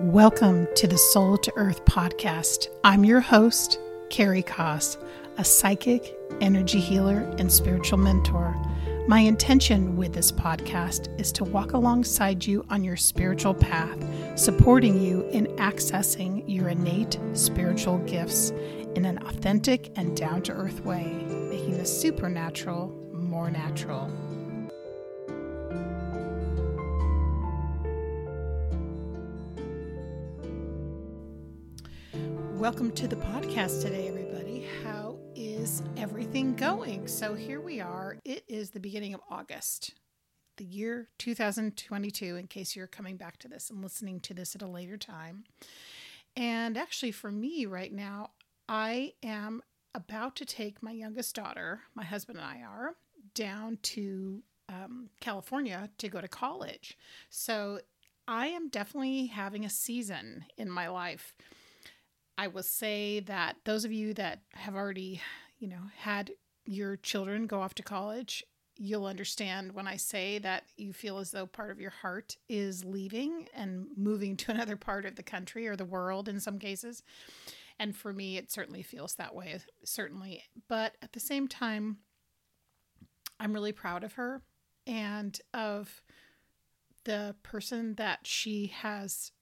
Welcome 0.00 0.68
to 0.76 0.86
the 0.86 0.96
Soul 0.96 1.38
to 1.38 1.52
Earth 1.56 1.84
podcast. 1.84 2.68
I'm 2.84 3.02
your 3.02 3.18
host, 3.18 3.80
Carey 4.10 4.44
Koss, 4.44 4.96
a 5.38 5.44
psychic, 5.44 6.16
energy 6.40 6.78
healer, 6.78 7.22
and 7.40 7.50
spiritual 7.50 7.98
mentor. 7.98 8.54
My 9.08 9.18
intention 9.18 9.96
with 9.96 10.12
this 10.12 10.30
podcast 10.30 11.08
is 11.18 11.32
to 11.32 11.42
walk 11.42 11.72
alongside 11.72 12.46
you 12.46 12.64
on 12.70 12.84
your 12.84 12.94
spiritual 12.94 13.54
path, 13.54 13.98
supporting 14.38 15.02
you 15.02 15.28
in 15.30 15.48
accessing 15.56 16.44
your 16.46 16.68
innate 16.68 17.18
spiritual 17.32 17.98
gifts 18.06 18.50
in 18.94 19.04
an 19.04 19.18
authentic 19.26 19.90
and 19.98 20.16
down 20.16 20.42
to 20.42 20.52
earth 20.52 20.84
way, 20.84 21.06
making 21.50 21.76
the 21.76 21.84
supernatural 21.84 22.86
more 23.12 23.50
natural. 23.50 24.08
Welcome 32.58 32.90
to 32.94 33.06
the 33.06 33.14
podcast 33.14 33.82
today, 33.82 34.08
everybody. 34.08 34.66
How 34.82 35.16
is 35.36 35.80
everything 35.96 36.56
going? 36.56 37.06
So, 37.06 37.34
here 37.34 37.60
we 37.60 37.80
are. 37.80 38.16
It 38.24 38.42
is 38.48 38.70
the 38.70 38.80
beginning 38.80 39.14
of 39.14 39.20
August, 39.30 39.94
the 40.56 40.64
year 40.64 41.08
2022, 41.18 42.34
in 42.34 42.48
case 42.48 42.74
you're 42.74 42.88
coming 42.88 43.16
back 43.16 43.38
to 43.38 43.48
this 43.48 43.70
and 43.70 43.80
listening 43.80 44.18
to 44.22 44.34
this 44.34 44.56
at 44.56 44.62
a 44.62 44.66
later 44.66 44.96
time. 44.96 45.44
And 46.36 46.76
actually, 46.76 47.12
for 47.12 47.30
me 47.30 47.64
right 47.64 47.92
now, 47.92 48.30
I 48.68 49.12
am 49.22 49.62
about 49.94 50.34
to 50.36 50.44
take 50.44 50.82
my 50.82 50.90
youngest 50.90 51.36
daughter, 51.36 51.82
my 51.94 52.04
husband 52.04 52.38
and 52.38 52.46
I 52.48 52.62
are, 52.62 52.96
down 53.34 53.78
to 53.82 54.42
um, 54.68 55.10
California 55.20 55.90
to 55.98 56.08
go 56.08 56.20
to 56.20 56.28
college. 56.28 56.98
So, 57.30 57.78
I 58.26 58.48
am 58.48 58.68
definitely 58.68 59.26
having 59.26 59.64
a 59.64 59.70
season 59.70 60.44
in 60.56 60.68
my 60.68 60.88
life 60.88 61.36
I 62.38 62.46
will 62.46 62.62
say 62.62 63.18
that 63.20 63.56
those 63.64 63.84
of 63.84 63.92
you 63.92 64.14
that 64.14 64.42
have 64.54 64.76
already, 64.76 65.20
you 65.58 65.66
know, 65.66 65.90
had 65.96 66.30
your 66.64 66.96
children 66.96 67.48
go 67.48 67.60
off 67.60 67.74
to 67.74 67.82
college, 67.82 68.44
you'll 68.76 69.06
understand 69.06 69.72
when 69.72 69.88
I 69.88 69.96
say 69.96 70.38
that 70.38 70.62
you 70.76 70.92
feel 70.92 71.18
as 71.18 71.32
though 71.32 71.46
part 71.46 71.72
of 71.72 71.80
your 71.80 71.90
heart 71.90 72.36
is 72.48 72.84
leaving 72.84 73.48
and 73.52 73.88
moving 73.96 74.36
to 74.36 74.50
another 74.52 74.76
part 74.76 75.04
of 75.04 75.16
the 75.16 75.22
country 75.24 75.66
or 75.66 75.74
the 75.74 75.84
world 75.84 76.28
in 76.28 76.38
some 76.38 76.60
cases. 76.60 77.02
And 77.80 77.96
for 77.96 78.12
me, 78.12 78.36
it 78.36 78.52
certainly 78.52 78.82
feels 78.82 79.14
that 79.14 79.34
way, 79.34 79.58
certainly. 79.84 80.44
But 80.68 80.96
at 81.02 81.12
the 81.12 81.20
same 81.20 81.48
time, 81.48 81.98
I'm 83.40 83.52
really 83.52 83.72
proud 83.72 84.04
of 84.04 84.12
her 84.12 84.42
and 84.86 85.38
of 85.52 86.02
the 87.04 87.34
person 87.42 87.94
that 87.96 88.20
she 88.26 88.68
has 88.68 89.32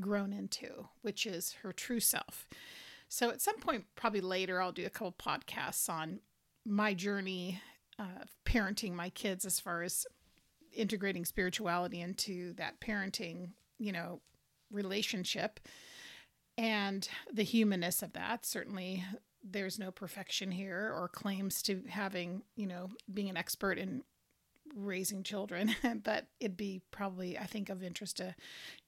grown 0.00 0.32
into, 0.32 0.88
which 1.02 1.26
is 1.26 1.52
her 1.62 1.72
true 1.72 2.00
self. 2.00 2.46
So 3.08 3.30
at 3.30 3.40
some 3.40 3.58
point, 3.58 3.86
probably 3.94 4.20
later, 4.20 4.60
I'll 4.60 4.72
do 4.72 4.86
a 4.86 4.90
couple 4.90 5.12
podcasts 5.12 5.88
on 5.88 6.20
my 6.64 6.94
journey 6.94 7.60
uh, 7.98 8.24
parenting 8.44 8.92
my 8.92 9.10
kids 9.10 9.44
as 9.44 9.58
far 9.58 9.82
as 9.82 10.06
integrating 10.72 11.24
spirituality 11.24 12.00
into 12.00 12.52
that 12.54 12.80
parenting, 12.80 13.50
you 13.78 13.92
know, 13.92 14.20
relationship 14.70 15.58
and 16.56 17.08
the 17.32 17.42
humanness 17.42 18.02
of 18.02 18.12
that. 18.12 18.44
Certainly, 18.44 19.04
there's 19.42 19.78
no 19.78 19.90
perfection 19.90 20.50
here 20.50 20.92
or 20.94 21.08
claims 21.08 21.62
to 21.62 21.82
having, 21.88 22.42
you 22.56 22.66
know, 22.66 22.90
being 23.12 23.30
an 23.30 23.36
expert 23.36 23.78
in 23.78 24.02
raising 24.74 25.22
children, 25.22 25.74
but 26.04 26.26
it'd 26.40 26.56
be 26.56 26.82
probably, 26.90 27.38
I 27.38 27.44
think, 27.44 27.68
of 27.68 27.82
interest 27.82 28.18
to 28.18 28.34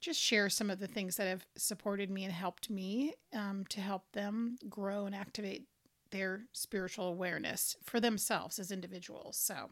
just 0.01 0.21
share 0.21 0.49
some 0.49 0.71
of 0.71 0.79
the 0.79 0.87
things 0.87 1.17
that 1.17 1.27
have 1.27 1.47
supported 1.57 2.11
me 2.11 2.25
and 2.25 2.33
helped 2.33 2.71
me 2.71 3.15
um, 3.35 3.65
to 3.71 3.81
help 3.81 4.13
them 4.13 4.57
grow 4.69 5.07
and 5.07 5.15
activate 5.15 5.67
their 6.11 6.43
spiritual 6.53 7.07
awareness 7.07 7.77
for 7.85 8.01
themselves 8.01 8.59
as 8.59 8.71
individuals. 8.71 9.37
So, 9.37 9.71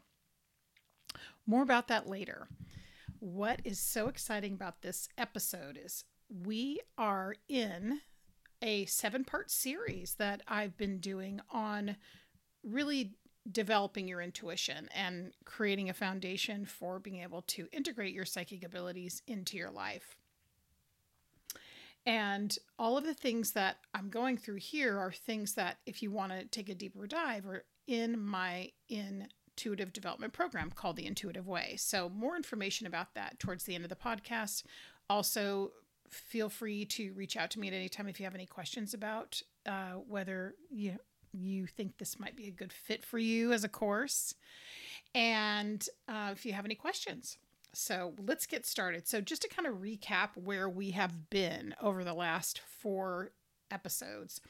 more 1.45 1.63
about 1.63 1.87
that 1.87 2.07
later. 2.07 2.47
What 3.19 3.59
is 3.65 3.79
so 3.79 4.07
exciting 4.07 4.53
about 4.53 4.81
this 4.81 5.09
episode 5.17 5.77
is 5.83 6.05
we 6.29 6.79
are 6.97 7.35
in 7.49 7.99
a 8.61 8.85
seven 8.85 9.23
part 9.23 9.51
series 9.51 10.15
that 10.15 10.41
I've 10.47 10.77
been 10.77 10.99
doing 10.99 11.41
on 11.49 11.97
really 12.63 13.13
developing 13.51 14.07
your 14.07 14.21
intuition 14.21 14.89
and 14.95 15.31
creating 15.45 15.89
a 15.89 15.93
foundation 15.93 16.65
for 16.65 16.99
being 16.99 17.21
able 17.21 17.41
to 17.43 17.67
integrate 17.71 18.13
your 18.13 18.25
psychic 18.25 18.63
abilities 18.63 19.21
into 19.27 19.57
your 19.57 19.71
life. 19.71 20.15
And 22.05 22.57
all 22.77 22.97
of 22.97 23.05
the 23.05 23.13
things 23.13 23.51
that 23.51 23.77
I'm 23.93 24.09
going 24.09 24.37
through 24.37 24.57
here 24.57 24.97
are 24.97 25.11
things 25.11 25.53
that, 25.55 25.77
if 25.85 26.01
you 26.01 26.11
want 26.11 26.31
to 26.31 26.45
take 26.45 26.69
a 26.69 26.75
deeper 26.75 27.05
dive, 27.07 27.45
are 27.45 27.65
in 27.87 28.19
my 28.19 28.71
intuitive 28.87 29.93
development 29.93 30.33
program 30.33 30.71
called 30.73 30.95
The 30.95 31.05
Intuitive 31.05 31.47
Way. 31.47 31.75
So, 31.77 32.09
more 32.09 32.35
information 32.35 32.87
about 32.87 33.13
that 33.15 33.39
towards 33.39 33.65
the 33.65 33.75
end 33.75 33.83
of 33.83 33.89
the 33.89 33.95
podcast. 33.95 34.63
Also, 35.09 35.71
feel 36.09 36.49
free 36.49 36.85
to 36.85 37.13
reach 37.13 37.37
out 37.37 37.51
to 37.51 37.59
me 37.59 37.67
at 37.67 37.73
any 37.73 37.89
time 37.89 38.07
if 38.07 38.19
you 38.19 38.25
have 38.25 38.35
any 38.35 38.45
questions 38.45 38.93
about 38.93 39.41
uh, 39.65 39.93
whether 40.07 40.55
you 40.69 40.97
you 41.33 41.67
think 41.67 41.97
this 41.97 42.19
might 42.19 42.35
be 42.35 42.47
a 42.47 42.51
good 42.51 42.73
fit 42.73 43.03
for 43.03 43.17
you 43.17 43.51
as 43.51 43.63
a 43.63 43.69
course, 43.69 44.35
and 45.13 45.85
uh, 46.07 46.29
if 46.31 46.45
you 46.45 46.53
have 46.53 46.65
any 46.65 46.75
questions. 46.75 47.37
So 47.73 48.13
let's 48.25 48.45
get 48.45 48.65
started. 48.65 49.07
So, 49.07 49.21
just 49.21 49.43
to 49.43 49.47
kind 49.47 49.67
of 49.67 49.75
recap 49.75 50.29
where 50.35 50.69
we 50.69 50.91
have 50.91 51.29
been 51.29 51.75
over 51.81 52.03
the 52.03 52.13
last 52.13 52.59
four 52.59 53.31
episodes. 53.71 54.41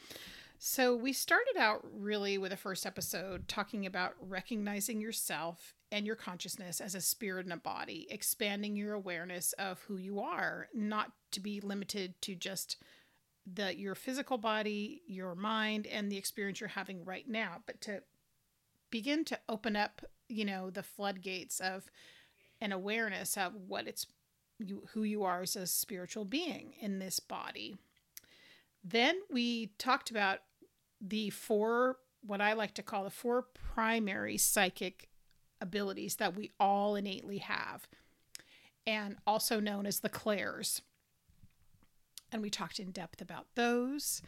So, 0.58 0.96
we 0.96 1.14
started 1.14 1.58
out 1.58 1.86
really 1.92 2.38
with 2.38 2.52
the 2.52 2.58
first 2.58 2.86
episode 2.86 3.48
talking 3.48 3.86
about 3.86 4.14
recognizing 4.22 5.02
yourself 5.02 5.74
and 5.92 6.06
your 6.06 6.16
consciousness 6.16 6.80
as 6.80 6.96
a 6.96 7.02
spirit 7.02 7.46
and 7.46 7.54
a 7.54 7.58
body, 7.58 8.08
expanding 8.10 8.76
your 8.76 8.94
awareness 8.94 9.54
of 9.54 9.82
who 9.84 9.98
you 9.98 10.20
are, 10.20 10.68
not 10.74 11.12
to 11.32 11.40
be 11.40 11.60
limited 11.60 12.14
to 12.22 12.36
just 12.36 12.78
the 13.46 13.78
your 13.78 13.96
physical 13.96 14.38
body, 14.38 15.02
your 15.08 15.36
mind, 15.36 15.88
and 15.88 16.12
the 16.12 16.18
experience 16.18 16.60
you're 16.60 16.70
having 16.70 17.04
right 17.04 17.28
now, 17.28 17.58
but 17.66 17.82
to 17.82 18.02
begin 18.92 19.24
to 19.26 19.40
open 19.48 19.76
up, 19.76 20.04
you 20.28 20.46
know, 20.46 20.70
the 20.70 20.84
floodgates 20.84 21.60
of 21.60 21.90
an 22.62 22.72
awareness 22.72 23.38
of 23.38 23.54
what 23.56 23.88
it's 23.88 24.06
you 24.60 24.84
who 24.94 25.04
you 25.04 25.24
are 25.24 25.42
as 25.42 25.56
a 25.56 25.66
spiritual 25.66 26.26
being 26.26 26.74
in 26.80 27.00
this 27.00 27.20
body. 27.20 27.78
Then 28.84 29.16
we 29.30 29.68
talked 29.78 30.10
about 30.10 30.40
the 31.02 31.30
four 31.30 31.98
what 32.22 32.42
I 32.42 32.54
like 32.54 32.74
to 32.74 32.84
call 32.84 33.06
the 33.06 33.10
four 33.10 33.46
primary 33.74 34.38
psychic 34.38 35.08
abilities 35.62 36.18
that 36.18 36.36
we 36.36 36.52
all 36.60 36.96
innately 36.96 37.38
have, 37.38 37.88
and 38.86 39.16
also 39.26 39.60
known 39.60 39.86
as 39.86 40.02
the 40.02 40.10
clairs 40.10 40.82
and 42.32 42.42
we 42.42 42.50
talked 42.50 42.80
in 42.80 42.92
depth 42.92 43.22
about 43.22 43.48
those. 43.56 44.22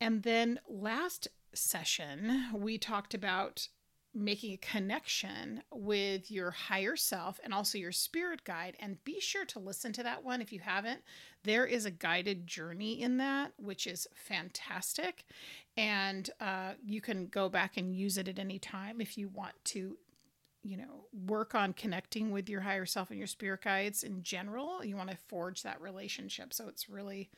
And 0.00 0.22
then 0.22 0.60
last 0.68 1.28
session, 1.52 2.46
we 2.54 2.78
talked 2.78 3.14
about 3.14 3.68
making 4.12 4.52
a 4.52 4.56
connection 4.56 5.62
with 5.72 6.30
your 6.30 6.50
higher 6.50 6.96
self 6.96 7.38
and 7.44 7.54
also 7.54 7.78
your 7.78 7.92
spirit 7.92 8.42
guide. 8.44 8.76
And 8.80 9.02
be 9.04 9.20
sure 9.20 9.44
to 9.46 9.60
listen 9.60 9.92
to 9.92 10.02
that 10.02 10.24
one 10.24 10.42
if 10.42 10.52
you 10.52 10.60
haven't. 10.60 11.02
There 11.44 11.64
is 11.64 11.84
a 11.84 11.92
guided 11.92 12.46
journey 12.46 13.00
in 13.00 13.18
that, 13.18 13.52
which 13.56 13.86
is 13.86 14.08
fantastic. 14.14 15.24
And 15.76 16.28
uh, 16.40 16.72
you 16.84 17.00
can 17.00 17.26
go 17.26 17.48
back 17.48 17.76
and 17.76 17.94
use 17.94 18.18
it 18.18 18.26
at 18.26 18.38
any 18.38 18.58
time 18.58 19.00
if 19.00 19.16
you 19.16 19.28
want 19.28 19.54
to 19.66 19.96
you 20.62 20.76
know, 20.76 21.06
work 21.26 21.54
on 21.54 21.72
connecting 21.72 22.30
with 22.30 22.48
your 22.48 22.60
higher 22.60 22.86
self 22.86 23.10
and 23.10 23.18
your 23.18 23.26
spirit 23.26 23.62
guides 23.62 24.02
in 24.02 24.22
general. 24.22 24.84
You 24.84 24.96
want 24.96 25.10
to 25.10 25.16
forge 25.28 25.62
that 25.62 25.80
relationship. 25.80 26.52
So 26.52 26.68
it's 26.68 26.88
really 26.88 27.30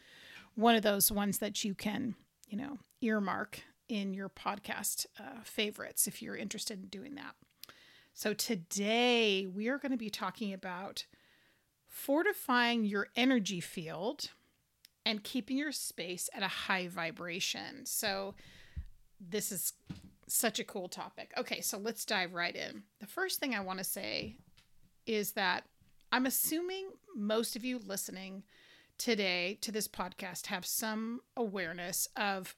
one 0.54 0.74
of 0.74 0.82
those 0.82 1.10
ones 1.10 1.38
that 1.38 1.64
you 1.64 1.74
can, 1.74 2.14
you 2.48 2.56
know, 2.58 2.78
earmark 3.00 3.60
in 3.88 4.14
your 4.14 4.28
podcast 4.28 5.06
uh, 5.18 5.42
favorites 5.44 6.06
if 6.06 6.22
you're 6.22 6.36
interested 6.36 6.80
in 6.82 6.88
doing 6.88 7.14
that. 7.14 7.34
So 8.14 8.34
today 8.34 9.46
we 9.46 9.68
are 9.68 9.78
going 9.78 9.92
to 9.92 9.98
be 9.98 10.10
talking 10.10 10.52
about 10.52 11.06
fortifying 11.86 12.84
your 12.84 13.08
energy 13.16 13.60
field 13.60 14.30
and 15.04 15.22
keeping 15.22 15.56
your 15.56 15.72
space 15.72 16.28
at 16.34 16.42
a 16.42 16.48
high 16.48 16.88
vibration. 16.88 17.84
So 17.84 18.34
this 19.20 19.52
is 19.52 19.72
such 20.34 20.58
a 20.58 20.64
cool 20.64 20.88
topic. 20.88 21.32
Okay, 21.38 21.60
so 21.60 21.78
let's 21.78 22.04
dive 22.04 22.32
right 22.34 22.54
in. 22.54 22.82
The 23.00 23.06
first 23.06 23.38
thing 23.40 23.54
I 23.54 23.60
want 23.60 23.78
to 23.78 23.84
say 23.84 24.36
is 25.06 25.32
that 25.32 25.64
I'm 26.10 26.26
assuming 26.26 26.90
most 27.14 27.56
of 27.56 27.64
you 27.64 27.78
listening 27.78 28.42
today 28.98 29.58
to 29.62 29.72
this 29.72 29.88
podcast 29.88 30.46
have 30.46 30.64
some 30.64 31.20
awareness 31.36 32.08
of 32.16 32.54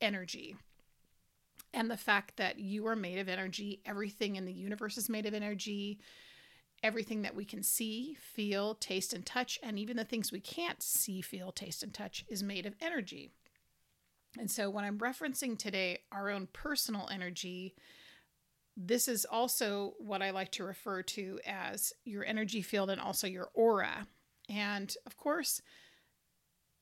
energy 0.00 0.56
and 1.72 1.90
the 1.90 1.96
fact 1.96 2.36
that 2.36 2.58
you 2.58 2.86
are 2.86 2.94
made 2.94 3.18
of 3.18 3.28
energy. 3.28 3.80
Everything 3.84 4.36
in 4.36 4.44
the 4.44 4.52
universe 4.52 4.96
is 4.96 5.08
made 5.08 5.26
of 5.26 5.34
energy. 5.34 5.98
everything 6.84 7.22
that 7.22 7.34
we 7.34 7.46
can 7.46 7.62
see, 7.62 8.14
feel, 8.20 8.74
taste, 8.74 9.14
and 9.14 9.24
touch, 9.24 9.58
and 9.62 9.78
even 9.78 9.96
the 9.96 10.04
things 10.04 10.30
we 10.30 10.38
can't 10.38 10.82
see, 10.82 11.22
feel, 11.22 11.50
taste, 11.50 11.82
and 11.82 11.94
touch, 11.94 12.24
is 12.28 12.42
made 12.42 12.66
of 12.66 12.74
energy. 12.80 13.32
And 14.38 14.50
so 14.50 14.68
when 14.70 14.84
I'm 14.84 14.98
referencing 14.98 15.58
today 15.58 16.00
our 16.10 16.30
own 16.30 16.48
personal 16.52 17.08
energy, 17.12 17.74
this 18.76 19.06
is 19.06 19.24
also 19.24 19.94
what 19.98 20.22
I 20.22 20.30
like 20.30 20.50
to 20.52 20.64
refer 20.64 21.02
to 21.02 21.38
as 21.46 21.92
your 22.04 22.24
energy 22.24 22.62
field 22.62 22.90
and 22.90 23.00
also 23.00 23.26
your 23.26 23.50
aura. 23.54 24.06
And 24.48 24.94
of 25.06 25.16
course, 25.16 25.62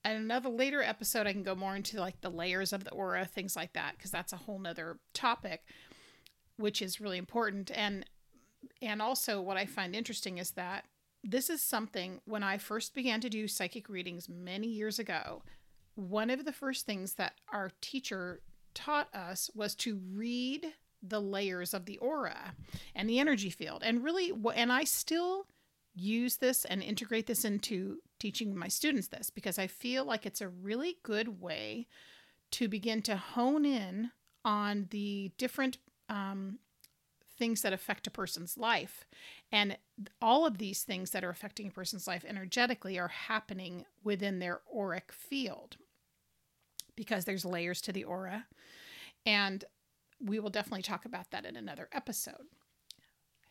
in 0.05 0.13
another 0.13 0.49
later 0.49 0.83
episode, 0.83 1.27
I 1.27 1.33
can 1.33 1.43
go 1.43 1.55
more 1.55 1.77
into 1.77 2.01
like 2.01 2.21
the 2.21 2.31
layers 2.31 2.73
of 2.73 2.85
the 2.85 2.91
aura, 2.91 3.25
things 3.25 3.55
like 3.55 3.75
that, 3.75 3.97
because 3.97 4.11
that's 4.11 4.33
a 4.33 4.39
whole 4.39 4.59
nother 4.59 4.99
topic, 5.13 5.63
which 6.57 6.83
is 6.83 7.01
really 7.01 7.19
important. 7.19 7.71
And 7.75 8.07
and 8.81 9.03
also 9.03 9.41
what 9.41 9.57
I 9.57 9.67
find 9.67 9.95
interesting 9.95 10.39
is 10.39 10.53
that 10.53 10.85
this 11.23 11.51
is 11.51 11.63
something 11.63 12.21
when 12.25 12.43
I 12.43 12.59
first 12.59 12.95
began 12.95 13.21
to 13.21 13.29
do 13.29 13.47
psychic 13.47 13.89
readings 13.89 14.29
many 14.29 14.67
years 14.67 14.99
ago, 14.99 15.43
one 15.95 16.31
of 16.31 16.45
the 16.45 16.53
first 16.53 16.87
things 16.87 17.15
that 17.15 17.35
our 17.53 17.71
teacher 17.81 18.41
taught 18.75 19.15
us 19.15 19.51
was 19.55 19.75
to 19.75 20.01
read 20.13 20.67
the 21.03 21.21
layers 21.21 21.75
of 21.75 21.85
the 21.87 21.99
aura 21.99 22.55
and 22.95 23.09
the 23.09 23.19
energy 23.19 23.51
field. 23.51 23.83
And 23.85 24.05
really, 24.05 24.33
and 24.55 24.73
I 24.73 24.85
still 24.85 25.47
use 25.95 26.37
this 26.37 26.65
and 26.65 26.83
integrate 26.83 27.27
this 27.27 27.45
into 27.45 27.99
teaching 28.19 28.57
my 28.57 28.69
students 28.69 29.09
this 29.09 29.29
because 29.29 29.59
I 29.59 29.67
feel 29.67 30.05
like 30.05 30.25
it's 30.25 30.41
a 30.41 30.49
really 30.49 30.99
good 31.03 31.41
way 31.41 31.87
to 32.53 32.69
begin 32.69 33.03
to 33.03 33.17
hone 33.17 33.65
in 33.65 34.11
on 34.45 34.87
the 34.91 35.33
different 35.39 35.79
um, 36.09 36.59
things 37.39 37.63
that 37.63 37.73
affect 37.73 38.07
a 38.07 38.11
person's 38.11 38.57
life. 38.57 39.05
And 39.51 39.77
all 40.21 40.47
of 40.47 40.59
these 40.59 40.83
things 40.83 41.11
that 41.11 41.25
are 41.25 41.31
affecting 41.31 41.69
a 41.69 41.73
person's 41.73 42.07
life 42.07 42.25
energetically 42.27 42.99
are 42.99 43.09
happening 43.09 43.85
within 44.05 44.39
their 44.39 44.61
auric 44.75 45.13
field 45.13 45.77
because 46.97 47.25
there's 47.25 47.45
layers 47.45 47.81
to 47.83 47.93
the 47.93 48.05
aura. 48.05 48.47
And 49.25 49.65
we 50.21 50.39
will 50.39 50.51
definitely 50.51 50.83
talk 50.83 51.05
about 51.05 51.31
that 51.31 51.45
in 51.45 51.57
another 51.57 51.89
episode. 51.93 52.47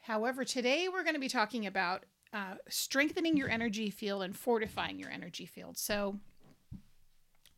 However, 0.01 0.43
today 0.43 0.87
we're 0.91 1.03
going 1.03 1.15
to 1.15 1.19
be 1.19 1.29
talking 1.29 1.65
about 1.65 2.05
uh, 2.33 2.55
strengthening 2.69 3.37
your 3.37 3.49
energy 3.49 3.89
field 3.89 4.23
and 4.23 4.35
fortifying 4.35 4.99
your 4.99 5.09
energy 5.09 5.45
field. 5.45 5.77
So 5.77 6.19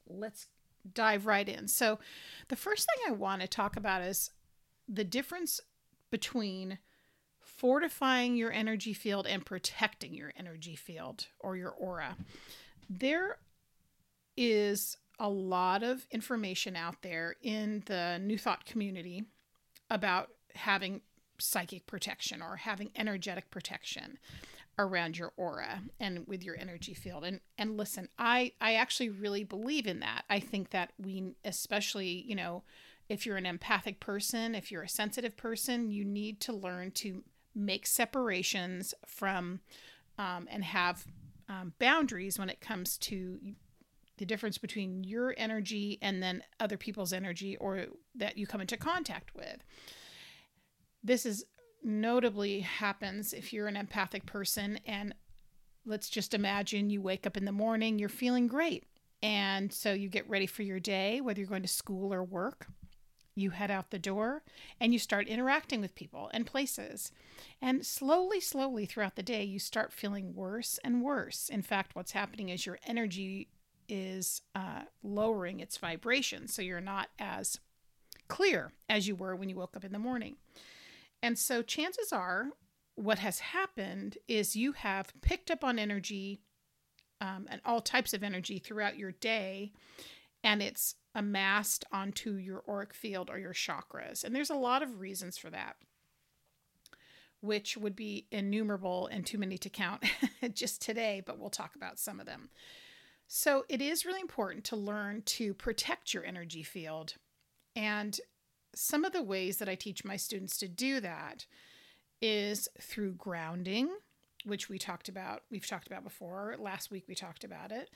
let's 0.08 0.48
dive 0.92 1.26
right 1.26 1.48
in. 1.48 1.68
So, 1.68 2.00
the 2.50 2.56
first 2.56 2.88
thing 2.88 3.12
I 3.14 3.18
want 3.18 3.42
to 3.42 3.48
talk 3.48 3.78
about 3.78 4.02
is 4.02 4.32
the 4.88 5.04
difference 5.04 5.62
between 6.12 6.80
fortifying 7.40 8.36
your 8.36 8.52
energy 8.52 8.94
field 8.94 9.28
and 9.28 9.46
protecting 9.46 10.14
your 10.14 10.34
energy 10.38 10.76
field 10.76 11.28
or 11.40 11.56
your 11.56 11.72
aura. 11.72 12.18
There 12.90 13.38
is 14.36 14.98
a 15.20 15.30
lot 15.30 15.84
of 15.84 16.06
information 16.12 16.76
out 16.76 17.02
there 17.02 17.36
in 17.42 17.84
the 17.86 18.20
New 18.22 18.38
Thought 18.38 18.66
community 18.66 19.26
about 19.90 20.30
having 20.56 21.02
psychic 21.40 21.86
protection 21.88 22.42
or 22.42 22.58
having 22.58 22.92
energetic 22.96 23.50
protection 23.50 24.18
around 24.80 25.18
your 25.18 25.32
aura 25.38 25.82
and 26.00 26.28
with 26.28 26.44
your 26.44 26.58
energy 26.58 26.94
field. 26.94 27.24
And 27.24 27.40
and 27.58 27.78
listen 27.78 28.10
i 28.18 28.54
i 28.60 28.74
actually 28.74 29.10
really 29.10 29.44
believe 29.44 29.88
in 29.88 30.00
that. 30.00 30.26
I 30.30 30.40
think 30.40 30.72
that 30.72 30.94
we 30.98 31.36
especially 31.46 32.24
you 32.28 32.36
know 32.36 32.64
if 33.10 33.26
you're 33.26 33.38
an 33.38 33.46
empathic 33.46 34.00
person 34.00 34.56
if 34.56 34.72
you're 34.72 34.84
a 34.84 34.90
sensitive 34.90 35.38
person 35.38 35.92
you 35.92 36.04
need 36.04 36.40
to 36.42 36.54
learn 36.54 36.92
to 36.92 37.24
make 37.54 37.86
separations 37.86 38.94
from 39.06 39.60
um, 40.18 40.48
and 40.50 40.64
have 40.64 41.06
um, 41.50 41.74
boundaries 41.80 42.40
when 42.40 42.50
it 42.50 42.62
comes 42.62 42.98
to 42.98 43.40
the 44.18 44.26
difference 44.26 44.58
between 44.58 45.04
your 45.04 45.34
energy 45.38 45.98
and 46.02 46.22
then 46.22 46.44
other 46.60 46.78
people's 46.78 47.14
energy 47.14 47.58
or 47.58 47.86
that 48.16 48.38
you 48.38 48.46
come 48.46 48.62
into 48.62 48.78
contact 48.78 49.34
with. 49.36 49.64
This 51.04 51.26
is 51.26 51.46
notably 51.84 52.62
happens 52.62 53.34
if 53.34 53.52
you're 53.52 53.68
an 53.68 53.76
empathic 53.76 54.26
person 54.26 54.80
and 54.86 55.14
let's 55.86 56.10
just 56.10 56.34
imagine 56.34 56.90
you 56.90 57.02
wake 57.02 57.28
up 57.28 57.36
in 57.36 57.46
the 57.46 57.52
morning, 57.52 58.00
you're 58.00 58.10
feeling 58.10 58.48
great. 58.48 58.86
And 59.22 59.72
so 59.72 59.94
you 59.94 60.10
get 60.10 60.30
ready 60.30 60.46
for 60.46 60.64
your 60.64 60.80
day, 60.80 61.22
whether 61.22 61.40
you're 61.40 61.50
going 61.50 61.62
to 61.62 61.68
school 61.68 62.14
or 62.14 62.24
work. 62.24 62.68
You 63.36 63.50
head 63.50 63.72
out 63.72 63.90
the 63.90 63.98
door 63.98 64.44
and 64.80 64.94
you 64.94 65.00
start 65.00 65.28
interacting 65.28 65.82
with 65.82 65.96
people 65.96 66.30
and 66.34 66.46
places. 66.46 67.12
And 67.62 67.86
slowly, 67.86 68.40
slowly 68.40 68.86
throughout 68.86 69.16
the 69.16 69.24
day, 69.24 69.44
you 69.44 69.60
start 69.60 69.92
feeling 69.92 70.36
worse 70.36 70.80
and 70.84 71.02
worse. 71.02 71.50
In 71.50 71.64
fact, 71.64 71.96
what's 71.96 72.12
happening 72.12 72.50
is 72.50 72.66
your 72.66 72.78
energy 72.86 73.48
is 73.88 74.42
uh, 74.56 74.84
lowering 75.04 75.60
its 75.60 75.78
vibration. 75.78 76.48
So 76.48 76.62
you're 76.62 76.82
not 76.82 77.10
as 77.20 77.60
clear 78.28 78.72
as 78.90 79.08
you 79.08 79.16
were 79.16 79.36
when 79.36 79.50
you 79.50 79.56
woke 79.56 79.76
up 79.76 79.86
in 79.86 79.92
the 79.92 80.00
morning. 80.00 80.38
And 81.22 81.38
so 81.38 81.62
chances 81.62 82.12
are 82.12 82.50
what 82.96 83.20
has 83.20 83.40
happened 83.40 84.18
is 84.28 84.56
you 84.56 84.74
have 84.74 85.14
picked 85.22 85.50
up 85.50 85.64
on 85.64 85.80
energy 85.80 86.42
um, 87.22 87.48
and 87.50 87.62
all 87.66 87.80
types 87.80 88.14
of 88.14 88.24
energy 88.24 88.60
throughout 88.60 88.98
your 88.98 89.12
day, 89.14 89.72
and 90.44 90.62
it's 90.62 90.96
amassed 91.16 91.86
onto 91.92 92.34
your 92.34 92.64
auric 92.68 92.94
field 92.94 93.30
or 93.30 93.40
your 93.40 93.54
chakras. 93.54 94.24
And 94.24 94.36
there's 94.36 94.50
a 94.50 94.56
lot 94.56 94.84
of 94.84 95.00
reasons 95.00 95.38
for 95.38 95.50
that, 95.50 95.78
which 97.40 97.78
would 97.78 97.96
be 97.96 98.28
innumerable 98.32 99.08
and 99.08 99.26
too 99.26 99.38
many 99.38 99.58
to 99.60 99.70
count 99.70 100.04
just 100.54 100.82
today, 100.82 101.24
but 101.26 101.40
we'll 101.40 101.50
talk 101.50 101.76
about 101.76 102.00
some 102.00 102.20
of 102.20 102.26
them. 102.26 102.50
So 103.28 103.66
it 103.70 103.82
is 103.82 104.06
really 104.06 104.22
important 104.22 104.64
to 104.66 104.76
learn 104.76 105.24
to 105.24 105.54
protect 105.54 106.14
your 106.14 106.24
energy 106.24 106.64
field. 106.64 107.16
And 107.76 108.20
some 108.76 109.06
of 109.06 109.14
the 109.14 109.24
ways 109.24 109.58
that 109.58 109.70
I 109.70 109.76
teach 109.76 110.06
my 110.06 110.18
students 110.18 110.58
to 110.60 110.68
do 110.68 111.00
that 111.00 111.46
is 112.22 112.70
through 112.80 113.14
grounding, 113.14 113.90
which 114.46 114.70
we 114.70 114.78
talked 114.78 115.10
about, 115.10 115.44
we've 115.52 115.68
talked 115.68 115.88
about 115.88 116.04
before. 116.04 116.56
Last 116.60 116.92
week 116.92 117.06
we 117.08 117.16
talked 117.16 117.44
about 117.44 117.72
it. 117.72 117.90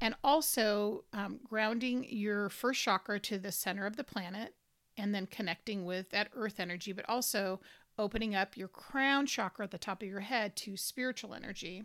And 0.00 0.14
also 0.24 1.04
um, 1.12 1.40
grounding 1.44 2.06
your 2.08 2.48
first 2.48 2.80
chakra 2.82 3.20
to 3.20 3.38
the 3.38 3.52
center 3.52 3.86
of 3.86 3.96
the 3.96 4.04
planet 4.04 4.54
and 4.96 5.14
then 5.14 5.26
connecting 5.26 5.84
with 5.84 6.10
that 6.10 6.28
earth 6.34 6.60
energy, 6.60 6.92
but 6.92 7.08
also 7.08 7.60
opening 7.98 8.34
up 8.34 8.56
your 8.56 8.68
crown 8.68 9.26
chakra 9.26 9.64
at 9.64 9.70
the 9.70 9.78
top 9.78 10.02
of 10.02 10.08
your 10.08 10.20
head 10.20 10.56
to 10.56 10.76
spiritual 10.76 11.34
energy 11.34 11.84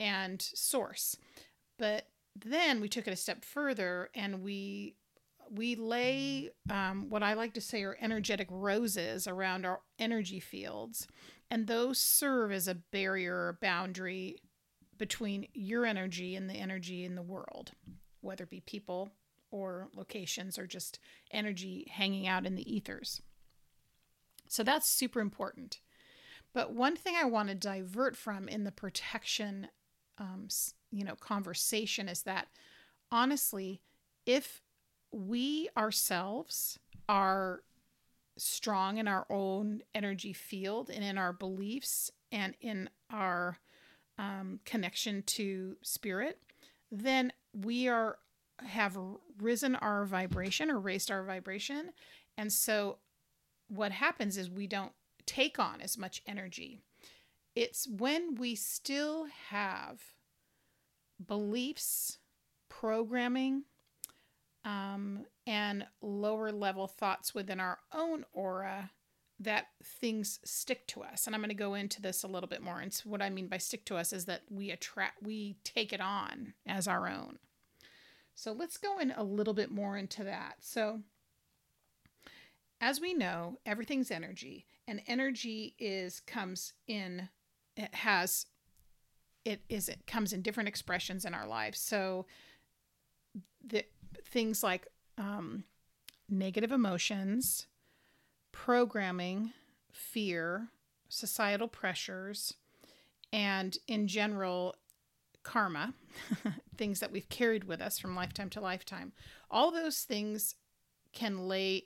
and 0.00 0.40
source. 0.40 1.16
But 1.78 2.08
then 2.36 2.80
we 2.80 2.88
took 2.88 3.06
it 3.06 3.12
a 3.12 3.16
step 3.16 3.44
further 3.44 4.10
and 4.14 4.42
we 4.42 4.94
we 5.50 5.76
lay 5.76 6.50
um, 6.70 7.08
what 7.08 7.22
I 7.22 7.32
like 7.34 7.54
to 7.54 7.60
say 7.60 7.82
are 7.82 7.96
energetic 8.00 8.48
roses 8.50 9.26
around 9.26 9.64
our 9.64 9.80
energy 9.98 10.40
fields, 10.40 11.06
and 11.50 11.66
those 11.66 11.98
serve 11.98 12.52
as 12.52 12.68
a 12.68 12.74
barrier 12.74 13.34
or 13.34 13.58
boundary 13.60 14.42
between 14.98 15.46
your 15.54 15.86
energy 15.86 16.34
and 16.34 16.50
the 16.50 16.54
energy 16.54 17.04
in 17.04 17.14
the 17.14 17.22
world, 17.22 17.72
whether 18.20 18.44
it 18.44 18.50
be 18.50 18.60
people 18.60 19.10
or 19.50 19.88
locations 19.94 20.58
or 20.58 20.66
just 20.66 20.98
energy 21.30 21.86
hanging 21.90 22.26
out 22.26 22.44
in 22.44 22.54
the 22.54 22.74
ethers. 22.74 23.22
So 24.48 24.62
that's 24.62 24.90
super 24.90 25.20
important. 25.20 25.80
But 26.52 26.72
one 26.72 26.96
thing 26.96 27.14
I 27.16 27.24
want 27.24 27.48
to 27.48 27.54
divert 27.54 28.16
from 28.16 28.48
in 28.48 28.64
the 28.64 28.72
protection 28.72 29.68
um, 30.18 30.48
you 30.90 31.04
know 31.04 31.14
conversation 31.16 32.08
is 32.08 32.22
that 32.22 32.48
honestly 33.10 33.80
if 34.26 34.62
we 35.12 35.68
ourselves 35.76 36.78
are 37.08 37.62
strong 38.36 38.98
in 38.98 39.08
our 39.08 39.26
own 39.30 39.82
energy 39.94 40.32
field 40.32 40.90
and 40.90 41.02
in 41.04 41.18
our 41.18 41.32
beliefs 41.32 42.10
and 42.30 42.54
in 42.60 42.88
our 43.10 43.58
um, 44.18 44.60
connection 44.64 45.22
to 45.22 45.76
spirit 45.82 46.38
then 46.90 47.32
we 47.52 47.88
are 47.88 48.18
have 48.66 48.98
risen 49.40 49.76
our 49.76 50.04
vibration 50.04 50.70
or 50.70 50.78
raised 50.78 51.10
our 51.10 51.22
vibration. 51.22 51.90
And 52.36 52.52
so 52.52 52.98
what 53.68 53.92
happens 53.92 54.36
is 54.36 54.50
we 54.50 54.66
don't 54.66 54.92
take 55.26 55.58
on 55.58 55.80
as 55.80 55.98
much 55.98 56.22
energy. 56.26 56.80
It's 57.54 57.86
when 57.88 58.36
we 58.36 58.54
still 58.54 59.26
have 59.50 60.00
beliefs, 61.24 62.18
programming, 62.68 63.64
um, 64.64 65.24
and 65.46 65.86
lower 66.02 66.52
level 66.52 66.86
thoughts 66.86 67.34
within 67.34 67.60
our 67.60 67.78
own 67.94 68.24
aura 68.32 68.90
that 69.40 69.68
things 69.82 70.40
stick 70.44 70.86
to 70.88 71.02
us. 71.02 71.26
And 71.26 71.34
I'm 71.34 71.40
going 71.40 71.50
to 71.50 71.54
go 71.54 71.74
into 71.74 72.02
this 72.02 72.24
a 72.24 72.28
little 72.28 72.48
bit 72.48 72.62
more. 72.62 72.80
And 72.80 72.92
so 72.92 73.08
what 73.08 73.22
I 73.22 73.30
mean 73.30 73.46
by 73.46 73.58
stick 73.58 73.84
to 73.86 73.96
us 73.96 74.12
is 74.12 74.24
that 74.24 74.42
we 74.50 74.70
attract, 74.70 75.22
we 75.22 75.56
take 75.64 75.92
it 75.92 76.00
on 76.00 76.54
as 76.66 76.88
our 76.88 77.08
own. 77.08 77.38
So 78.34 78.52
let's 78.52 78.76
go 78.76 78.98
in 78.98 79.12
a 79.12 79.22
little 79.22 79.54
bit 79.54 79.70
more 79.70 79.96
into 79.96 80.24
that. 80.24 80.56
So, 80.60 81.00
as 82.80 83.00
we 83.00 83.12
know, 83.12 83.58
everything's 83.66 84.12
energy, 84.12 84.66
and 84.86 85.02
energy 85.08 85.74
is 85.78 86.20
comes 86.20 86.72
in 86.86 87.28
it 87.76 87.94
has 87.94 88.46
it 89.48 89.62
is 89.70 89.88
it 89.88 90.06
comes 90.06 90.34
in 90.34 90.42
different 90.42 90.68
expressions 90.68 91.24
in 91.24 91.32
our 91.32 91.46
lives. 91.46 91.80
So 91.80 92.26
the 93.66 93.84
things 94.26 94.62
like 94.62 94.86
um, 95.16 95.64
negative 96.28 96.70
emotions, 96.70 97.66
programming, 98.52 99.54
fear, 99.90 100.68
societal 101.08 101.66
pressures, 101.66 102.52
and 103.32 103.78
in 103.86 104.06
general, 104.06 104.76
karma, 105.44 105.94
things 106.76 107.00
that 107.00 107.10
we've 107.10 107.30
carried 107.30 107.64
with 107.64 107.80
us 107.80 107.98
from 107.98 108.14
lifetime 108.14 108.50
to 108.50 108.60
lifetime. 108.60 109.12
All 109.50 109.70
those 109.70 110.02
things 110.02 110.56
can 111.14 111.48
lay 111.48 111.84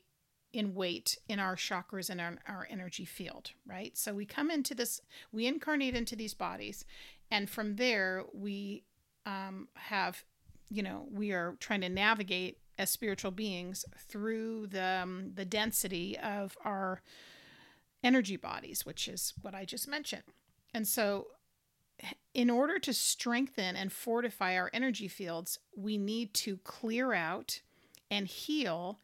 in 0.52 0.74
weight 0.74 1.16
in 1.28 1.38
our 1.38 1.56
chakras 1.56 2.10
and 2.10 2.20
our, 2.20 2.36
our 2.46 2.66
energy 2.70 3.04
field, 3.04 3.52
right? 3.66 3.96
So 3.96 4.12
we 4.12 4.26
come 4.26 4.50
into 4.50 4.74
this, 4.74 5.00
we 5.32 5.46
incarnate 5.46 5.94
into 5.94 6.14
these 6.16 6.34
bodies, 6.34 6.84
and 7.32 7.48
from 7.48 7.76
there 7.76 8.24
we 8.34 8.84
um, 9.24 9.68
have, 9.74 10.22
you 10.68 10.82
know, 10.82 11.06
we 11.10 11.32
are 11.32 11.56
trying 11.60 11.80
to 11.80 11.88
navigate 11.88 12.58
as 12.78 12.90
spiritual 12.90 13.30
beings 13.30 13.84
through 13.98 14.66
the 14.66 15.00
um, 15.02 15.32
the 15.34 15.46
density 15.46 16.18
of 16.18 16.56
our 16.64 17.02
energy 18.04 18.36
bodies, 18.36 18.84
which 18.84 19.08
is 19.08 19.32
what 19.40 19.54
I 19.54 19.64
just 19.64 19.88
mentioned. 19.88 20.24
And 20.74 20.86
so 20.86 21.28
in 22.34 22.50
order 22.50 22.78
to 22.80 22.92
strengthen 22.92 23.76
and 23.76 23.92
fortify 23.92 24.56
our 24.56 24.70
energy 24.74 25.08
fields, 25.08 25.58
we 25.74 25.96
need 25.96 26.34
to 26.34 26.58
clear 26.58 27.14
out 27.14 27.62
and 28.10 28.26
heal 28.26 29.00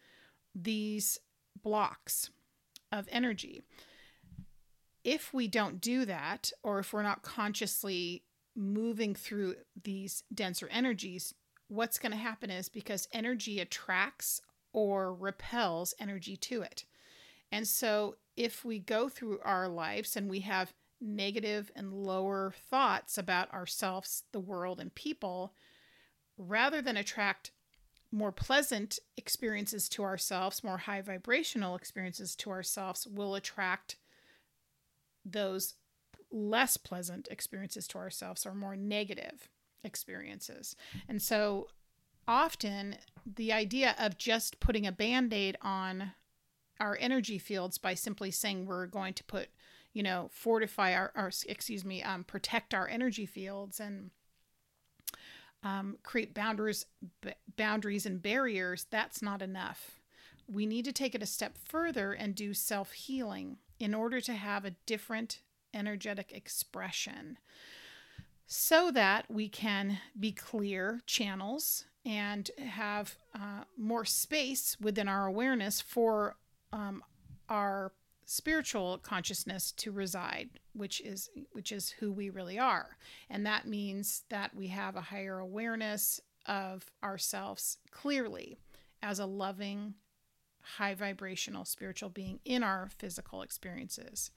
these 0.55 1.19
blocks 1.63 2.31
of 2.93 3.09
energy. 3.11 3.63
If 5.11 5.33
we 5.33 5.49
don't 5.49 5.81
do 5.81 6.05
that, 6.05 6.53
or 6.63 6.81
if 6.81 6.93
we're 6.93 7.03
not 7.03 7.23
consciously 7.23 8.25
moving 8.55 9.15
through 9.15 9.55
these 9.83 10.23
denser 10.35 10.69
energies, 10.71 11.33
what's 11.69 11.99
going 11.99 12.13
to 12.13 12.19
happen 12.19 12.51
is 12.51 12.69
because 12.69 13.09
energy 13.11 13.59
attracts 13.59 14.43
or 14.75 15.15
repels 15.15 15.95
energy 15.99 16.37
to 16.37 16.61
it. 16.61 16.85
And 17.51 17.67
so 17.67 18.17
if 18.37 18.67
we 18.67 18.79
go 18.79 19.09
through 19.09 19.41
our 19.47 19.67
lives 19.67 20.15
and 20.15 20.29
we 20.29 20.41
have 20.41 20.75
negative 21.01 21.71
and 21.75 21.95
lower 21.95 22.53
thoughts 22.69 23.17
about 23.17 23.51
ourselves, 23.51 24.25
the 24.33 24.41
world, 24.41 24.79
and 24.79 24.95
people, 24.95 25.55
rather 26.37 26.83
than 26.83 26.99
attract 26.99 27.53
more 28.13 28.31
pleasant 28.31 28.99
experiences 29.17 29.89
to 29.89 30.03
ourselves, 30.03 30.63
more 30.63 30.77
high 30.77 31.01
vibrational 31.01 31.77
experiences 31.77 32.37
to 32.37 32.51
ourselves, 32.51 33.07
will 33.07 33.35
attract 33.35 33.97
those 35.25 35.75
less 36.31 36.77
pleasant 36.77 37.29
experiences 37.31 37.89
to 37.89 37.99
ourselves 37.99 38.45
or 38.45 38.55
more 38.55 38.77
negative 38.77 39.49
experiences. 39.85 40.77
And 41.09 41.23
so 41.23 41.69
often 42.27 42.97
the 43.25 43.53
idea 43.53 43.95
of 43.99 44.19
just 44.19 44.61
putting 44.61 44.87
a 44.87 44.93
band 44.93 45.33
aid 45.33 45.57
on 45.63 46.13
our 46.81 46.97
energy 47.01 47.39
fields 47.39 47.79
by 47.79 47.95
simply 47.95 48.31
saying 48.31 48.67
we're 48.67 48.87
going 48.87 49.15
to 49.15 49.25
put 49.25 49.49
you 49.99 50.03
know, 50.05 50.29
fortify 50.33 50.95
our, 50.95 51.13
our 51.17 51.31
excuse 51.49 51.85
me, 51.85 52.03
um, 52.03 52.25
protect 52.25 52.75
our 52.75 52.87
energy 52.89 53.27
fields 53.27 53.81
and 53.81 54.11
um, 55.65 55.99
create 56.05 56.35
boundaries, 56.35 56.87
b- 57.21 57.33
boundaries 57.57 58.07
and 58.07 58.23
barriers, 58.23 58.87
that's 58.91 59.23
not 59.23 59.43
enough. 59.43 60.01
We 60.47 60.67
need 60.67 60.85
to 60.85 60.93
take 60.93 61.15
it 61.15 61.23
a 61.23 61.27
step 61.27 61.59
further 61.59 62.13
and 62.13 62.35
do 62.35 62.55
self 62.55 62.93
healing 62.93 63.57
in 63.79 63.95
order 63.95 64.21
to 64.21 64.35
have 64.35 64.65
a 64.65 64.75
different 64.87 65.41
energetic 65.75 66.33
expression 66.33 67.39
so 68.47 68.91
that 68.91 69.31
we 69.31 69.49
can 69.49 69.99
be 70.19 70.33
clear 70.33 71.01
channels 71.07 71.85
and 72.05 72.51
have 72.59 73.19
uh, 73.35 73.65
more 73.77 74.05
space 74.05 74.77
within 74.81 75.07
our 75.07 75.27
awareness 75.27 75.81
for 75.81 76.37
um, 76.73 77.03
our 77.49 77.93
spiritual 78.25 78.99
consciousness 78.99 79.73
to 79.73 79.91
reside 79.91 80.51
which 80.75 81.01
is 81.01 81.31
which 81.53 81.73
is 81.73 81.91
who 81.91 82.13
we 82.13 82.31
really 82.31 82.59
are. 82.59 82.97
And 83.29 83.45
that 83.47 83.67
means 83.67 84.23
that 84.29 84.55
we 84.55 84.69
have 84.69 84.97
a 84.97 85.01
higher 85.01 85.39
awareness 85.39 86.21
of 86.47 86.91
ourselves 87.03 87.79
clearly 87.91 88.59
as 89.03 89.19
a 89.19 89.27
loving 89.27 89.95
high 90.77 90.95
vibrational 90.95 91.65
spiritual 91.65 92.11
being 92.11 92.41
in 92.45 92.63
our 92.63 92.89
physical 92.99 93.43
experiences. 93.43 94.31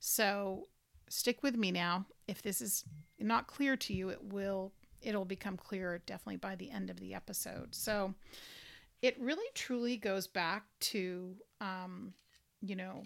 So 0.00 0.68
stick 1.08 1.42
with 1.42 1.56
me 1.56 1.70
now. 1.70 2.06
If 2.26 2.42
this 2.42 2.60
is 2.60 2.84
not 3.18 3.46
clear 3.46 3.76
to 3.76 3.94
you 3.94 4.10
it 4.10 4.22
will 4.22 4.72
it'll 5.00 5.24
become 5.24 5.56
clearer 5.56 5.98
definitely 6.06 6.36
by 6.36 6.56
the 6.56 6.70
end 6.70 6.90
of 6.90 6.98
the 6.98 7.14
episode. 7.14 7.74
So 7.74 8.14
it 9.00 9.16
really 9.20 9.46
truly 9.54 9.96
goes 9.96 10.26
back 10.26 10.64
to 10.80 11.34
um, 11.60 12.12
you 12.60 12.76
know 12.76 13.04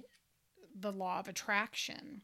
the 0.81 0.93
law 0.93 1.19
of 1.21 1.29
attraction. 1.29 2.23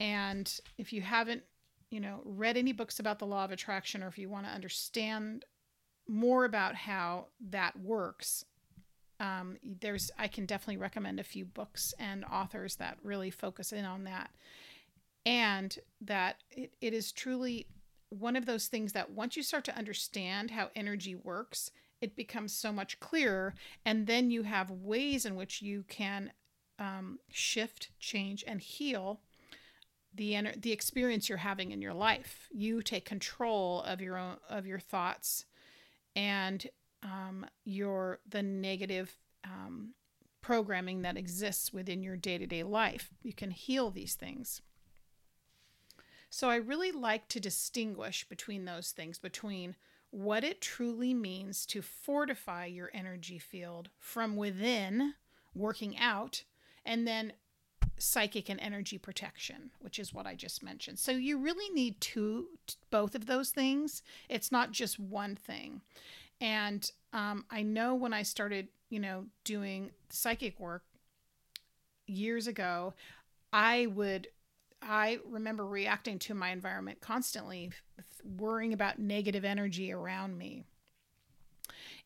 And 0.00 0.52
if 0.78 0.92
you 0.92 1.02
haven't, 1.02 1.42
you 1.90 2.00
know, 2.00 2.20
read 2.24 2.56
any 2.56 2.72
books 2.72 2.98
about 2.98 3.18
the 3.18 3.26
law 3.26 3.44
of 3.44 3.50
attraction 3.50 4.02
or 4.02 4.08
if 4.08 4.18
you 4.18 4.28
want 4.28 4.46
to 4.46 4.52
understand 4.52 5.44
more 6.08 6.44
about 6.44 6.74
how 6.74 7.26
that 7.50 7.78
works, 7.78 8.44
um, 9.20 9.56
there's 9.62 10.10
I 10.18 10.28
can 10.28 10.46
definitely 10.46 10.78
recommend 10.78 11.20
a 11.20 11.24
few 11.24 11.44
books 11.44 11.94
and 11.98 12.24
authors 12.24 12.76
that 12.76 12.98
really 13.02 13.30
focus 13.30 13.72
in 13.72 13.84
on 13.84 14.04
that. 14.04 14.30
And 15.24 15.78
that 16.00 16.36
it, 16.50 16.72
it 16.80 16.92
is 16.92 17.12
truly 17.12 17.66
one 18.08 18.36
of 18.36 18.46
those 18.46 18.66
things 18.66 18.92
that 18.92 19.10
once 19.10 19.36
you 19.36 19.42
start 19.42 19.64
to 19.64 19.76
understand 19.76 20.50
how 20.50 20.70
energy 20.74 21.14
works, 21.14 21.70
it 22.00 22.16
becomes 22.16 22.52
so 22.52 22.72
much 22.72 23.00
clearer. 23.00 23.54
And 23.84 24.06
then 24.06 24.30
you 24.30 24.42
have 24.42 24.70
ways 24.70 25.24
in 25.24 25.36
which 25.36 25.62
you 25.62 25.84
can 25.88 26.32
um, 26.78 27.20
shift, 27.30 27.90
change, 28.00 28.44
and 28.46 28.60
heal 28.60 29.20
the 30.14 30.32
ener- 30.32 30.60
the 30.60 30.72
experience 30.72 31.28
you're 31.28 31.38
having 31.38 31.70
in 31.70 31.80
your 31.80 31.94
life. 31.94 32.48
You 32.52 32.82
take 32.82 33.04
control 33.04 33.82
of 33.82 34.00
your 34.00 34.18
own 34.18 34.36
of 34.48 34.66
your 34.66 34.80
thoughts 34.80 35.46
and 36.14 36.66
your 37.64 38.20
the 38.28 38.42
negative 38.42 39.16
um, 39.44 39.94
programming 40.40 41.02
that 41.02 41.16
exists 41.16 41.72
within 41.72 42.02
your 42.02 42.16
day 42.16 42.38
to 42.38 42.46
day 42.46 42.62
life. 42.62 43.10
You 43.22 43.32
can 43.32 43.50
heal 43.50 43.90
these 43.90 44.14
things. 44.14 44.62
So 46.30 46.48
I 46.48 46.56
really 46.56 46.92
like 46.92 47.28
to 47.28 47.40
distinguish 47.40 48.26
between 48.28 48.64
those 48.64 48.90
things, 48.90 49.18
between 49.18 49.76
what 50.10 50.44
it 50.44 50.60
truly 50.60 51.14
means 51.14 51.66
to 51.66 51.82
fortify 51.82 52.66
your 52.66 52.90
energy 52.92 53.38
field 53.38 53.90
from 53.98 54.36
within, 54.36 55.14
working 55.54 55.98
out, 55.98 56.44
and 56.84 57.06
then 57.06 57.34
psychic 57.98 58.48
and 58.48 58.58
energy 58.60 58.98
protection, 58.98 59.70
which 59.80 59.98
is 59.98 60.12
what 60.12 60.26
I 60.26 60.34
just 60.34 60.62
mentioned. 60.62 60.98
So 60.98 61.12
you 61.12 61.38
really 61.38 61.72
need 61.72 62.00
two, 62.00 62.46
both 62.90 63.14
of 63.14 63.26
those 63.26 63.50
things. 63.50 64.02
It's 64.28 64.50
not 64.50 64.72
just 64.72 64.98
one 64.98 65.36
thing. 65.36 65.82
And 66.40 66.90
um, 67.12 67.44
I 67.50 67.62
know 67.62 67.94
when 67.94 68.12
I 68.12 68.22
started, 68.22 68.68
you 68.88 68.98
know, 68.98 69.26
doing 69.44 69.90
psychic 70.10 70.58
work 70.58 70.82
years 72.06 72.46
ago, 72.46 72.94
I 73.52 73.86
would, 73.86 74.28
I 74.80 75.18
remember 75.28 75.66
reacting 75.66 76.18
to 76.20 76.34
my 76.34 76.50
environment 76.50 77.00
constantly, 77.00 77.70
worrying 78.24 78.72
about 78.72 78.98
negative 78.98 79.44
energy 79.44 79.92
around 79.92 80.38
me 80.38 80.64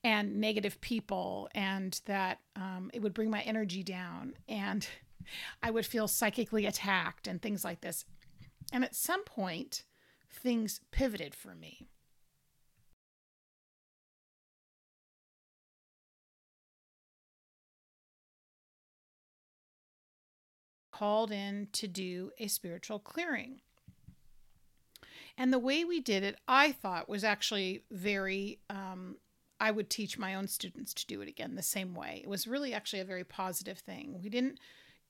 and 0.04 0.36
negative 0.36 0.80
people, 0.80 1.48
and 1.54 2.00
that 2.04 2.38
um, 2.54 2.90
it 2.92 3.00
would 3.00 3.14
bring 3.14 3.30
my 3.30 3.40
energy 3.42 3.82
down, 3.82 4.34
and 4.48 4.86
I 5.62 5.70
would 5.70 5.86
feel 5.86 6.08
psychically 6.08 6.66
attacked, 6.66 7.26
and 7.26 7.40
things 7.40 7.64
like 7.64 7.80
this. 7.80 8.04
And 8.72 8.84
at 8.84 8.94
some 8.94 9.24
point, 9.24 9.84
things 10.30 10.80
pivoted 10.90 11.34
for 11.34 11.54
me. 11.54 11.88
Called 20.98 21.30
in 21.30 21.68
to 21.72 21.86
do 21.86 22.30
a 22.38 22.48
spiritual 22.48 22.98
clearing. 22.98 23.60
And 25.38 25.52
the 25.52 25.58
way 25.58 25.84
we 25.84 26.00
did 26.00 26.22
it, 26.22 26.38
I 26.48 26.72
thought, 26.72 27.08
was 27.08 27.22
actually 27.22 27.82
very 27.90 28.58
um, 28.70 29.16
I 29.60 29.70
would 29.70 29.88
teach 29.88 30.18
my 30.18 30.34
own 30.34 30.48
students 30.48 30.92
to 30.94 31.06
do 31.06 31.20
it 31.20 31.28
again 31.28 31.54
the 31.54 31.62
same 31.62 31.94
way. 31.94 32.20
It 32.22 32.28
was 32.28 32.46
really 32.46 32.74
actually 32.74 33.00
a 33.00 33.06
very 33.06 33.24
positive 33.24 33.78
thing. 33.78 34.20
We 34.22 34.28
didn't 34.28 34.58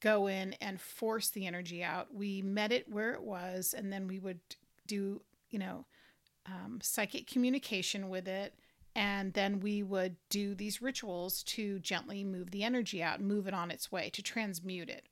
go 0.00 0.26
in 0.26 0.54
and 0.54 0.80
force 0.80 1.30
the 1.30 1.46
energy 1.46 1.82
out. 1.82 2.14
We 2.14 2.42
met 2.42 2.72
it 2.72 2.88
where 2.88 3.12
it 3.14 3.22
was, 3.22 3.74
and 3.76 3.92
then 3.92 4.06
we 4.06 4.18
would 4.18 4.40
do, 4.86 5.22
you 5.50 5.58
know, 5.58 5.84
um, 6.46 6.78
psychic 6.82 7.26
communication 7.26 8.08
with 8.08 8.28
it. 8.28 8.54
And 8.94 9.34
then 9.34 9.60
we 9.60 9.82
would 9.82 10.16
do 10.30 10.54
these 10.54 10.80
rituals 10.80 11.42
to 11.44 11.80
gently 11.80 12.24
move 12.24 12.50
the 12.50 12.64
energy 12.64 13.02
out, 13.02 13.20
move 13.20 13.46
it 13.46 13.52
on 13.52 13.70
its 13.70 13.92
way, 13.92 14.10
to 14.10 14.22
transmute 14.22 14.88
it. 14.88 15.04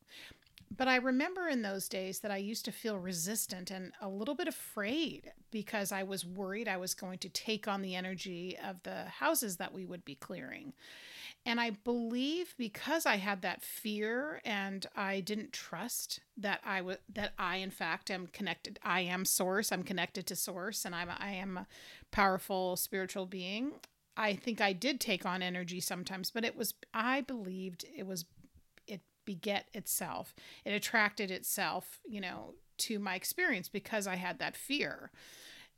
But 0.77 0.89
I 0.89 0.97
remember 0.97 1.49
in 1.49 1.63
those 1.63 1.89
days 1.89 2.21
that 2.21 2.31
I 2.31 2.37
used 2.39 2.65
to 2.65 2.73
feel 2.73 2.99
resistant 2.99 3.71
and 3.71 3.93
a 4.01 4.09
little 4.09 4.35
bit 4.35 4.49
afraid 4.49 5.33
because 5.51 5.93
I 5.93 6.03
was 6.03 6.25
worried 6.25 6.69
I 6.69 6.77
was 6.77 6.95
going 6.95 7.19
to 7.19 7.29
take 7.29 7.69
on 7.69 7.83
the 7.83 7.95
energy 7.95 8.57
of 8.63 8.83
the 8.83 9.05
houses 9.05 9.57
that 9.59 9.73
we 9.73 9.85
would 9.85 10.05
be 10.05 10.15
clearing. 10.15 10.73
And 11.47 11.61
I 11.61 11.71
believe 11.71 12.55
because 12.57 13.05
I 13.05 13.17
had 13.17 13.43
that 13.43 13.63
fear 13.63 14.41
and 14.45 14.87
I 14.97 15.21
didn't 15.21 15.53
trust 15.53 16.21
that 16.39 16.61
I 16.65 16.81
was 16.81 16.97
that 17.13 17.35
I 17.39 17.57
in 17.57 17.71
fact 17.71 18.11
am 18.11 18.29
connected. 18.29 18.79
I 18.83 19.01
am 19.01 19.25
source. 19.27 19.71
I'm 19.71 19.83
connected 19.83 20.27
to 20.29 20.37
source 20.37 20.85
and 20.85 20.95
I'm 20.95 21.11
I 21.11 21.33
am 21.33 21.59
a 21.59 21.67
powerful 22.11 22.77
spiritual 22.77 23.27
being. 23.27 23.73
I 24.17 24.35
think 24.35 24.61
I 24.61 24.73
did 24.73 25.01
take 25.01 25.27
on 25.27 25.43
energy 25.43 25.81
sometimes, 25.81 26.31
but 26.31 26.45
it 26.45 26.57
was 26.57 26.75
I 26.95 27.21
believed 27.21 27.85
it 27.95 28.07
was 28.07 28.25
beget 29.25 29.67
itself. 29.73 30.35
It 30.65 30.73
attracted 30.73 31.31
itself, 31.31 32.01
you 32.07 32.21
know, 32.21 32.55
to 32.79 32.99
my 32.99 33.15
experience 33.15 33.69
because 33.69 34.07
I 34.07 34.17
had 34.17 34.39
that 34.39 34.57
fear. 34.57 35.11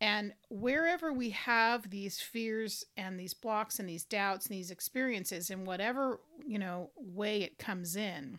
And 0.00 0.34
wherever 0.50 1.12
we 1.12 1.30
have 1.30 1.90
these 1.90 2.20
fears 2.20 2.84
and 2.96 3.18
these 3.18 3.32
blocks 3.32 3.78
and 3.78 3.88
these 3.88 4.04
doubts 4.04 4.46
and 4.46 4.56
these 4.56 4.70
experiences, 4.70 5.50
in 5.50 5.64
whatever 5.64 6.20
you 6.46 6.58
know 6.58 6.90
way 6.96 7.42
it 7.42 7.58
comes 7.58 7.96
in, 7.96 8.38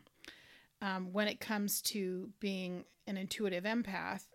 um, 0.82 1.12
when 1.12 1.28
it 1.28 1.40
comes 1.40 1.82
to 1.82 2.30
being 2.40 2.86
an 3.08 3.18
intuitive 3.18 3.64
empath, 3.64 4.26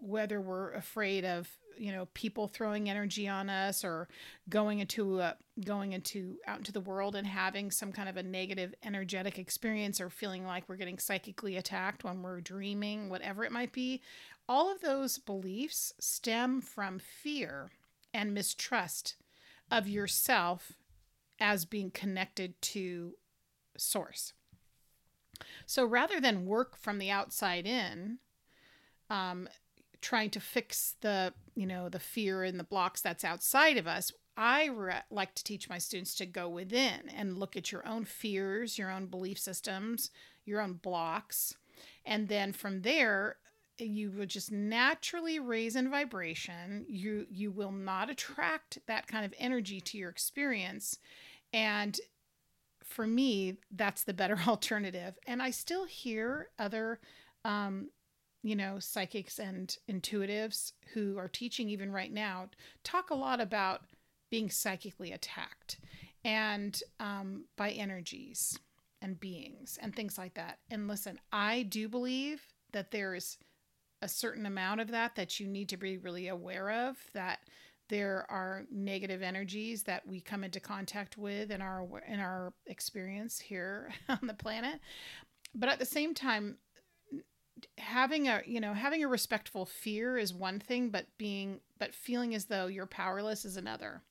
whether 0.00 0.40
we're 0.40 0.72
afraid 0.72 1.24
of 1.24 1.58
you 1.78 1.92
know 1.92 2.06
people 2.14 2.48
throwing 2.48 2.90
energy 2.90 3.28
on 3.28 3.48
us 3.48 3.84
or 3.84 4.08
going 4.48 4.80
into 4.80 5.20
a, 5.20 5.36
going 5.64 5.92
into 5.92 6.36
out 6.46 6.58
into 6.58 6.72
the 6.72 6.80
world 6.80 7.14
and 7.14 7.26
having 7.26 7.70
some 7.70 7.92
kind 7.92 8.08
of 8.08 8.16
a 8.16 8.22
negative 8.22 8.74
energetic 8.84 9.38
experience 9.38 10.00
or 10.00 10.10
feeling 10.10 10.46
like 10.46 10.68
we're 10.68 10.76
getting 10.76 10.98
psychically 10.98 11.56
attacked 11.56 12.04
when 12.04 12.22
we're 12.22 12.40
dreaming 12.40 13.08
whatever 13.08 13.44
it 13.44 13.52
might 13.52 13.72
be 13.72 14.00
all 14.48 14.70
of 14.72 14.80
those 14.80 15.18
beliefs 15.18 15.92
stem 16.00 16.60
from 16.60 16.98
fear 16.98 17.70
and 18.12 18.34
mistrust 18.34 19.14
of 19.70 19.86
yourself 19.88 20.72
as 21.38 21.64
being 21.64 21.90
connected 21.90 22.60
to 22.60 23.14
source. 23.76 24.32
So 25.66 25.84
rather 25.84 26.20
than 26.20 26.46
work 26.46 26.76
from 26.76 26.98
the 26.98 27.10
outside 27.10 27.66
in, 27.66 28.18
um, 29.08 29.48
trying 30.00 30.30
to 30.30 30.40
fix 30.40 30.96
the 31.00 31.32
you 31.54 31.66
know 31.66 31.88
the 31.88 31.98
fear 31.98 32.42
and 32.44 32.58
the 32.58 32.64
blocks 32.64 33.00
that's 33.00 33.24
outside 33.24 33.76
of 33.76 33.86
us, 33.86 34.12
I 34.36 34.66
re- 34.66 35.02
like 35.10 35.34
to 35.34 35.44
teach 35.44 35.68
my 35.68 35.78
students 35.78 36.14
to 36.16 36.26
go 36.26 36.48
within 36.48 37.08
and 37.14 37.38
look 37.38 37.56
at 37.56 37.72
your 37.72 37.86
own 37.86 38.04
fears, 38.04 38.78
your 38.78 38.90
own 38.90 39.06
belief 39.06 39.38
systems, 39.38 40.10
your 40.44 40.60
own 40.60 40.74
blocks, 40.74 41.54
and 42.04 42.28
then 42.28 42.52
from 42.52 42.82
there 42.82 43.36
you 43.78 44.10
will 44.10 44.26
just 44.26 44.52
naturally 44.52 45.38
raise 45.38 45.76
in 45.76 45.90
vibration. 45.90 46.84
You 46.88 47.26
you 47.30 47.50
will 47.50 47.72
not 47.72 48.10
attract 48.10 48.78
that 48.86 49.06
kind 49.06 49.24
of 49.24 49.34
energy 49.38 49.80
to 49.80 49.98
your 49.98 50.10
experience. 50.10 50.98
And 51.52 51.98
for 52.84 53.06
me 53.06 53.56
that's 53.70 54.04
the 54.04 54.14
better 54.14 54.38
alternative. 54.48 55.18
And 55.26 55.42
i 55.42 55.50
still 55.50 55.84
hear 55.84 56.48
other 56.58 57.00
um, 57.44 57.88
you 58.42 58.56
know 58.56 58.78
psychics 58.78 59.38
and 59.38 59.76
intuitives 59.90 60.72
who 60.94 61.18
are 61.18 61.28
teaching 61.28 61.68
even 61.68 61.92
right 61.92 62.12
now 62.12 62.48
talk 62.84 63.10
a 63.10 63.14
lot 63.14 63.40
about 63.40 63.82
being 64.30 64.48
psychically 64.48 65.12
attacked 65.12 65.78
and 66.24 66.82
um, 67.00 67.44
by 67.56 67.70
energies 67.70 68.58
and 69.02 69.18
beings 69.18 69.78
and 69.80 69.96
things 69.96 70.18
like 70.18 70.34
that. 70.34 70.58
And 70.70 70.88
listen 70.88 71.18
i 71.32 71.62
do 71.62 71.88
believe 71.88 72.42
that 72.72 72.90
there 72.90 73.14
is 73.14 73.38
a 74.02 74.08
certain 74.08 74.46
amount 74.46 74.80
of 74.80 74.90
that 74.90 75.14
that 75.16 75.38
you 75.38 75.46
need 75.46 75.68
to 75.68 75.76
be 75.76 75.98
really 75.98 76.28
aware 76.28 76.70
of 76.70 76.96
that 77.12 77.40
there 77.90 78.24
are 78.30 78.64
negative 78.70 79.20
energies 79.20 79.82
that 79.82 80.06
we 80.06 80.20
come 80.20 80.44
into 80.44 80.60
contact 80.60 81.18
with 81.18 81.50
in 81.50 81.60
our 81.60 81.84
in 82.08 82.20
our 82.20 82.54
experience 82.66 83.38
here 83.40 83.92
on 84.08 84.20
the 84.22 84.34
planet. 84.34 84.80
But 85.54 85.68
at 85.68 85.80
the 85.80 85.84
same 85.84 86.14
time 86.14 86.56
having 87.78 88.28
a 88.28 88.42
you 88.46 88.60
know 88.60 88.74
having 88.74 89.02
a 89.02 89.08
respectful 89.08 89.64
fear 89.64 90.16
is 90.16 90.32
one 90.32 90.58
thing 90.58 90.90
but 90.90 91.06
being 91.18 91.60
but 91.78 91.94
feeling 91.94 92.34
as 92.34 92.46
though 92.46 92.66
you're 92.66 92.86
powerless 92.86 93.44
is 93.44 93.56
another 93.56 94.02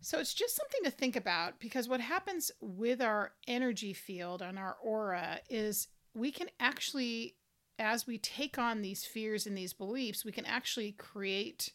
so 0.00 0.18
it's 0.18 0.34
just 0.34 0.54
something 0.54 0.82
to 0.84 0.90
think 0.90 1.16
about 1.16 1.58
because 1.58 1.88
what 1.88 2.00
happens 2.00 2.50
with 2.60 3.00
our 3.00 3.32
energy 3.48 3.92
field 3.92 4.42
and 4.42 4.58
our 4.58 4.76
aura 4.82 5.40
is 5.48 5.88
we 6.14 6.30
can 6.30 6.48
actually 6.60 7.34
as 7.78 8.06
we 8.06 8.18
take 8.18 8.58
on 8.58 8.82
these 8.82 9.04
fears 9.04 9.46
and 9.46 9.56
these 9.56 9.72
beliefs, 9.72 10.24
we 10.24 10.32
can 10.32 10.46
actually 10.46 10.92
create 10.92 11.72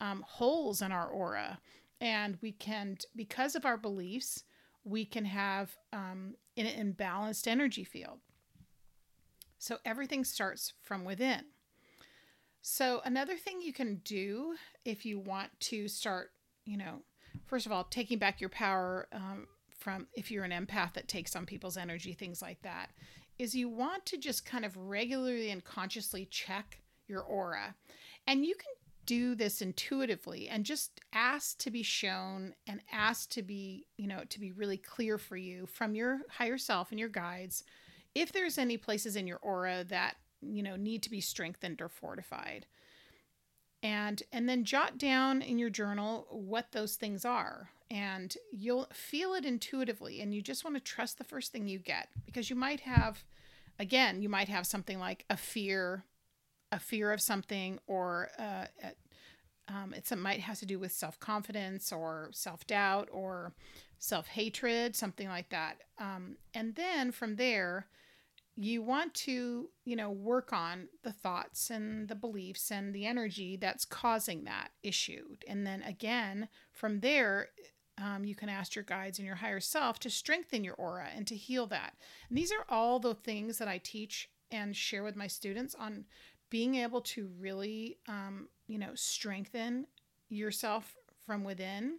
um, 0.00 0.24
holes 0.26 0.80
in 0.80 0.92
our 0.92 1.08
aura. 1.08 1.58
And 2.00 2.38
we 2.40 2.52
can, 2.52 2.98
because 3.14 3.54
of 3.54 3.66
our 3.66 3.76
beliefs, 3.76 4.44
we 4.84 5.04
can 5.04 5.26
have 5.26 5.76
um, 5.92 6.34
an 6.56 6.66
imbalanced 6.66 7.46
energy 7.46 7.84
field. 7.84 8.20
So 9.60 9.76
everything 9.84 10.24
starts 10.24 10.72
from 10.80 11.04
within. 11.04 11.42
So, 12.62 13.02
another 13.04 13.36
thing 13.36 13.60
you 13.60 13.74
can 13.74 13.96
do 14.04 14.54
if 14.84 15.04
you 15.04 15.18
want 15.18 15.50
to 15.60 15.86
start, 15.86 16.30
you 16.64 16.78
know, 16.78 17.02
first 17.46 17.66
of 17.66 17.72
all, 17.72 17.84
taking 17.84 18.18
back 18.18 18.40
your 18.40 18.50
power 18.50 19.06
um, 19.12 19.46
from 19.78 20.08
if 20.14 20.30
you're 20.30 20.44
an 20.44 20.50
empath 20.50 20.94
that 20.94 21.08
takes 21.08 21.36
on 21.36 21.44
people's 21.44 21.76
energy, 21.76 22.14
things 22.14 22.40
like 22.40 22.62
that, 22.62 22.90
is 23.38 23.54
you 23.54 23.68
want 23.68 24.06
to 24.06 24.16
just 24.16 24.46
kind 24.46 24.64
of 24.64 24.76
regularly 24.76 25.50
and 25.50 25.62
consciously 25.62 26.26
check 26.30 26.80
your 27.06 27.20
aura. 27.20 27.74
And 28.26 28.46
you 28.46 28.54
can 28.54 28.72
do 29.04 29.34
this 29.34 29.60
intuitively 29.60 30.48
and 30.48 30.64
just 30.64 31.00
ask 31.12 31.58
to 31.58 31.70
be 31.70 31.82
shown 31.82 32.54
and 32.66 32.80
ask 32.92 33.28
to 33.30 33.42
be, 33.42 33.86
you 33.98 34.06
know, 34.06 34.22
to 34.30 34.40
be 34.40 34.52
really 34.52 34.78
clear 34.78 35.18
for 35.18 35.36
you 35.36 35.66
from 35.66 35.94
your 35.94 36.20
higher 36.30 36.58
self 36.58 36.90
and 36.90 36.98
your 36.98 37.08
guides 37.10 37.64
if 38.14 38.32
there's 38.32 38.58
any 38.58 38.76
places 38.76 39.16
in 39.16 39.26
your 39.26 39.38
aura 39.38 39.84
that, 39.84 40.16
you 40.42 40.62
know, 40.62 40.76
need 40.76 41.02
to 41.04 41.10
be 41.10 41.20
strengthened 41.20 41.80
or 41.80 41.88
fortified. 41.88 42.66
And 43.82 44.22
and 44.32 44.48
then 44.48 44.64
jot 44.64 44.98
down 44.98 45.40
in 45.40 45.58
your 45.58 45.70
journal 45.70 46.26
what 46.30 46.72
those 46.72 46.96
things 46.96 47.24
are 47.24 47.70
and 47.90 48.36
you'll 48.52 48.88
feel 48.92 49.34
it 49.34 49.44
intuitively 49.44 50.20
and 50.20 50.32
you 50.32 50.40
just 50.40 50.64
want 50.64 50.76
to 50.76 50.82
trust 50.82 51.18
the 51.18 51.24
first 51.24 51.50
thing 51.50 51.66
you 51.66 51.78
get 51.78 52.08
because 52.24 52.48
you 52.48 52.56
might 52.56 52.80
have 52.80 53.24
again 53.78 54.22
you 54.22 54.28
might 54.28 54.48
have 54.48 54.66
something 54.66 54.98
like 54.98 55.24
a 55.28 55.36
fear 55.36 56.04
a 56.70 56.78
fear 56.78 57.10
of 57.12 57.20
something 57.20 57.78
or 57.86 58.28
uh, 58.38 58.66
um, 59.68 59.92
it 59.94 60.16
might 60.16 60.40
have 60.40 60.58
to 60.58 60.66
do 60.66 60.78
with 60.78 60.92
self-confidence 60.92 61.92
or 61.92 62.30
self-doubt 62.32 63.08
or 63.12 63.52
self-hatred 64.00 64.96
something 64.96 65.28
like 65.28 65.48
that 65.50 65.76
um, 65.98 66.36
and 66.54 66.74
then 66.74 67.12
from 67.12 67.36
there 67.36 67.86
you 68.56 68.82
want 68.82 69.14
to 69.14 69.68
you 69.84 69.94
know 69.94 70.10
work 70.10 70.52
on 70.52 70.88
the 71.04 71.12
thoughts 71.12 71.70
and 71.70 72.08
the 72.08 72.14
beliefs 72.14 72.72
and 72.72 72.92
the 72.92 73.06
energy 73.06 73.56
that's 73.56 73.84
causing 73.84 74.44
that 74.44 74.70
issue 74.82 75.36
and 75.46 75.64
then 75.64 75.82
again 75.82 76.48
from 76.72 77.00
there 77.00 77.48
um, 78.00 78.24
you 78.24 78.34
can 78.34 78.48
ask 78.48 78.74
your 78.74 78.84
guides 78.84 79.18
and 79.18 79.26
your 79.26 79.36
higher 79.36 79.60
self 79.60 79.98
to 80.00 80.10
strengthen 80.10 80.64
your 80.64 80.74
aura 80.74 81.08
and 81.14 81.26
to 81.26 81.36
heal 81.36 81.66
that. 81.66 81.94
And 82.28 82.38
these 82.38 82.52
are 82.52 82.64
all 82.68 82.98
the 82.98 83.14
things 83.14 83.58
that 83.58 83.68
I 83.68 83.78
teach 83.78 84.30
and 84.50 84.74
share 84.74 85.02
with 85.02 85.16
my 85.16 85.26
students 85.26 85.74
on 85.74 86.06
being 86.48 86.76
able 86.76 87.02
to 87.02 87.28
really, 87.38 87.98
um, 88.08 88.48
you 88.66 88.78
know, 88.78 88.92
strengthen 88.94 89.86
yourself 90.28 90.96
from 91.26 91.44
within 91.44 91.98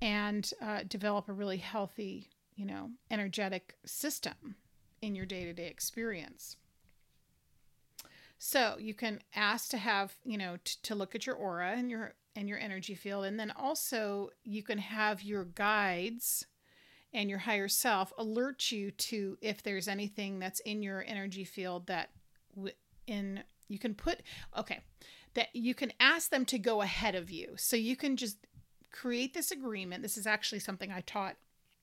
and 0.00 0.50
uh, 0.62 0.80
develop 0.88 1.28
a 1.28 1.32
really 1.32 1.56
healthy, 1.56 2.30
you 2.56 2.66
know, 2.66 2.90
energetic 3.10 3.74
system 3.84 4.56
in 5.02 5.14
your 5.14 5.26
day 5.26 5.44
to 5.44 5.52
day 5.52 5.66
experience. 5.66 6.56
So 8.38 8.76
you 8.78 8.94
can 8.94 9.20
ask 9.34 9.70
to 9.70 9.78
have, 9.78 10.14
you 10.24 10.38
know, 10.38 10.58
t- 10.64 10.76
to 10.84 10.94
look 10.94 11.14
at 11.14 11.26
your 11.26 11.34
aura 11.34 11.72
and 11.76 11.90
your 11.90 12.14
and 12.36 12.48
your 12.48 12.58
energy 12.58 12.94
field. 12.94 13.24
And 13.24 13.38
then 13.38 13.50
also, 13.50 14.30
you 14.44 14.62
can 14.62 14.78
have 14.78 15.22
your 15.22 15.44
guides 15.44 16.46
and 17.12 17.28
your 17.28 17.40
higher 17.40 17.68
self 17.68 18.12
alert 18.16 18.70
you 18.70 18.90
to 18.90 19.36
if 19.40 19.62
there's 19.62 19.88
anything 19.88 20.38
that's 20.38 20.60
in 20.60 20.82
your 20.82 21.04
energy 21.06 21.44
field 21.44 21.86
that 21.86 22.10
in 23.06 23.42
you 23.68 23.78
can 23.78 23.94
put 23.94 24.22
okay 24.56 24.80
that 25.34 25.48
you 25.54 25.74
can 25.74 25.92
ask 26.00 26.30
them 26.30 26.44
to 26.44 26.58
go 26.58 26.82
ahead 26.82 27.14
of 27.14 27.30
you 27.30 27.54
so 27.56 27.76
you 27.76 27.96
can 27.96 28.16
just 28.16 28.36
create 28.90 29.34
this 29.34 29.50
agreement 29.50 30.02
this 30.02 30.16
is 30.16 30.26
actually 30.26 30.58
something 30.58 30.90
i 30.90 31.00
taught 31.02 31.36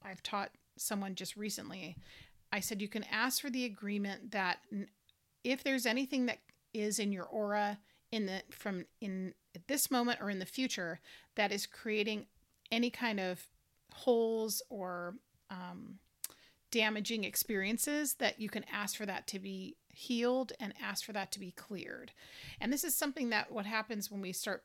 i've 0.03 0.23
taught 0.23 0.51
someone 0.77 1.15
just 1.15 1.35
recently 1.35 1.95
i 2.51 2.59
said 2.59 2.81
you 2.81 2.87
can 2.87 3.05
ask 3.11 3.41
for 3.41 3.49
the 3.49 3.65
agreement 3.65 4.31
that 4.31 4.59
if 5.43 5.63
there's 5.63 5.85
anything 5.85 6.25
that 6.25 6.39
is 6.73 6.99
in 6.99 7.11
your 7.11 7.25
aura 7.25 7.77
in 8.11 8.25
the 8.25 8.41
from 8.51 8.85
in 9.01 9.33
this 9.67 9.89
moment 9.89 10.19
or 10.21 10.29
in 10.29 10.39
the 10.39 10.45
future 10.45 10.99
that 11.35 11.51
is 11.51 11.65
creating 11.65 12.25
any 12.71 12.89
kind 12.89 13.19
of 13.19 13.47
holes 13.93 14.61
or 14.69 15.15
um, 15.49 15.99
damaging 16.71 17.23
experiences 17.23 18.15
that 18.15 18.39
you 18.39 18.49
can 18.49 18.65
ask 18.71 18.97
for 18.97 19.05
that 19.05 19.27
to 19.27 19.39
be 19.39 19.77
healed 19.93 20.51
and 20.59 20.73
ask 20.81 21.05
for 21.05 21.13
that 21.13 21.31
to 21.31 21.39
be 21.39 21.51
cleared. 21.51 22.11
And 22.59 22.71
this 22.71 22.83
is 22.83 22.93
something 22.95 23.29
that 23.29 23.51
what 23.51 23.65
happens 23.65 24.11
when 24.11 24.21
we 24.21 24.33
start 24.33 24.63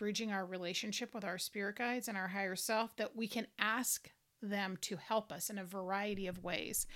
bridging 0.00 0.32
our 0.32 0.46
relationship 0.46 1.14
with 1.14 1.26
our 1.26 1.36
spirit 1.36 1.76
guides 1.76 2.08
and 2.08 2.16
our 2.16 2.28
higher 2.28 2.56
self 2.56 2.96
that 2.96 3.14
we 3.14 3.28
can 3.28 3.46
ask 3.58 4.10
them 4.40 4.78
to 4.80 4.96
help 4.96 5.30
us 5.30 5.50
in 5.50 5.58
a 5.58 5.64
variety 5.64 6.26
of 6.26 6.42
ways. 6.42 6.86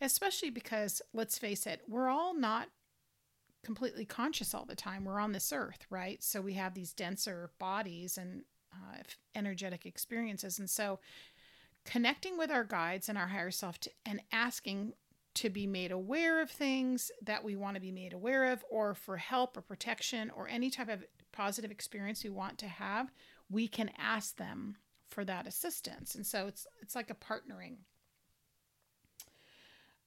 Especially 0.00 0.48
because 0.48 1.02
let's 1.12 1.36
face 1.36 1.66
it, 1.66 1.80
we're 1.88 2.08
all 2.08 2.38
not 2.38 2.68
completely 3.64 4.04
conscious 4.04 4.54
all 4.54 4.64
the 4.64 4.76
time. 4.76 5.04
We're 5.04 5.18
on 5.18 5.32
this 5.32 5.52
earth, 5.52 5.86
right? 5.90 6.22
So 6.22 6.40
we 6.40 6.52
have 6.52 6.72
these 6.72 6.92
denser 6.92 7.50
bodies 7.58 8.16
and 8.16 8.44
uh, 8.72 8.98
energetic 9.34 9.84
experiences. 9.84 10.60
And 10.60 10.70
so 10.70 11.00
connecting 11.84 12.38
with 12.38 12.52
our 12.52 12.62
guides 12.62 13.08
and 13.08 13.18
our 13.18 13.26
higher 13.26 13.50
self 13.50 13.80
to, 13.80 13.90
and 14.04 14.22
asking 14.30 14.92
to 15.34 15.50
be 15.50 15.66
made 15.66 15.90
aware 15.90 16.40
of 16.40 16.48
things 16.48 17.10
that 17.22 17.42
we 17.42 17.56
want 17.56 17.74
to 17.74 17.80
be 17.80 17.90
made 17.90 18.12
aware 18.12 18.52
of, 18.52 18.64
or 18.70 18.94
for 18.94 19.16
help 19.16 19.56
or 19.56 19.62
protection 19.62 20.30
or 20.30 20.46
any 20.48 20.70
type 20.70 20.88
of 20.88 21.04
positive 21.36 21.70
experience 21.70 22.24
we 22.24 22.30
want 22.30 22.58
to 22.58 22.68
have, 22.68 23.12
we 23.50 23.68
can 23.68 23.90
ask 23.98 24.36
them 24.36 24.76
for 25.08 25.24
that 25.24 25.46
assistance. 25.46 26.14
And 26.14 26.26
so 26.26 26.46
it's 26.46 26.66
it's 26.80 26.94
like 26.94 27.10
a 27.10 27.14
partnering. 27.14 27.76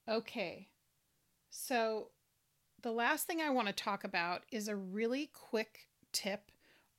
Okay. 0.08 0.68
So 1.50 2.08
the 2.82 2.92
last 2.92 3.26
thing 3.26 3.40
I 3.40 3.50
want 3.50 3.68
to 3.68 3.74
talk 3.74 4.04
about 4.04 4.42
is 4.50 4.68
a 4.68 4.76
really 4.76 5.30
quick 5.32 5.88
tip 6.12 6.50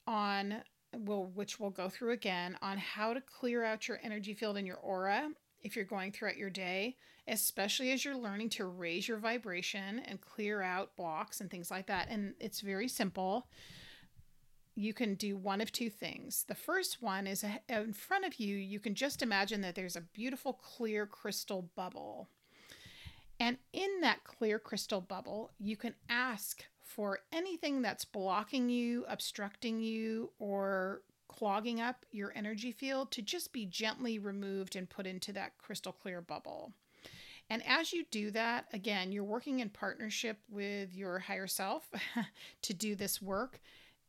on 0.07 0.61
will 1.05 1.27
which 1.27 1.59
we'll 1.59 1.69
go 1.69 1.89
through 1.89 2.11
again 2.11 2.57
on 2.61 2.77
how 2.77 3.13
to 3.13 3.21
clear 3.21 3.63
out 3.63 3.87
your 3.87 3.99
energy 4.03 4.33
field 4.33 4.57
in 4.57 4.65
your 4.65 4.77
aura 4.77 5.29
if 5.61 5.75
you're 5.75 5.85
going 5.85 6.11
throughout 6.11 6.37
your 6.37 6.49
day, 6.49 6.95
especially 7.27 7.91
as 7.91 8.03
you're 8.03 8.17
learning 8.17 8.49
to 8.49 8.65
raise 8.65 9.07
your 9.07 9.17
vibration 9.17 9.99
and 9.99 10.19
clear 10.21 10.61
out 10.61 10.95
blocks 10.95 11.39
and 11.39 11.49
things 11.49 11.71
like 11.71 11.87
that. 11.87 12.07
And 12.09 12.33
it's 12.39 12.61
very 12.61 12.87
simple. 12.87 13.47
You 14.75 14.93
can 14.93 15.15
do 15.15 15.35
one 15.35 15.61
of 15.61 15.71
two 15.71 15.89
things. 15.89 16.45
The 16.47 16.55
first 16.55 17.01
one 17.01 17.27
is 17.27 17.43
eh, 17.43 17.57
in 17.69 17.93
front 17.93 18.25
of 18.25 18.39
you, 18.39 18.55
you 18.55 18.79
can 18.79 18.95
just 18.95 19.21
imagine 19.21 19.61
that 19.61 19.75
there's 19.75 19.95
a 19.95 20.01
beautiful 20.01 20.53
clear 20.53 21.05
crystal 21.05 21.69
bubble. 21.75 22.29
And 23.39 23.57
in 23.73 24.01
that 24.01 24.23
clear 24.23 24.59
crystal 24.59 25.01
bubble, 25.01 25.51
you 25.59 25.75
can 25.75 25.95
ask 26.09 26.63
for 26.83 27.19
anything 27.31 27.81
that's 27.81 28.05
blocking 28.05 28.69
you, 28.69 29.05
obstructing 29.07 29.81
you, 29.81 30.31
or 30.39 31.01
clogging 31.27 31.79
up 31.79 32.05
your 32.11 32.31
energy 32.35 32.71
field 32.71 33.09
to 33.11 33.21
just 33.21 33.53
be 33.53 33.65
gently 33.65 34.19
removed 34.19 34.75
and 34.75 34.89
put 34.89 35.07
into 35.07 35.31
that 35.33 35.57
crystal 35.57 35.93
clear 35.93 36.21
bubble. 36.21 36.73
And 37.49 37.63
as 37.65 37.91
you 37.91 38.05
do 38.11 38.31
that, 38.31 38.65
again, 38.73 39.11
you're 39.11 39.23
working 39.23 39.59
in 39.59 39.69
partnership 39.69 40.37
with 40.49 40.95
your 40.95 41.19
higher 41.19 41.47
self 41.47 41.89
to 42.61 42.73
do 42.73 42.95
this 42.95 43.21
work. 43.21 43.59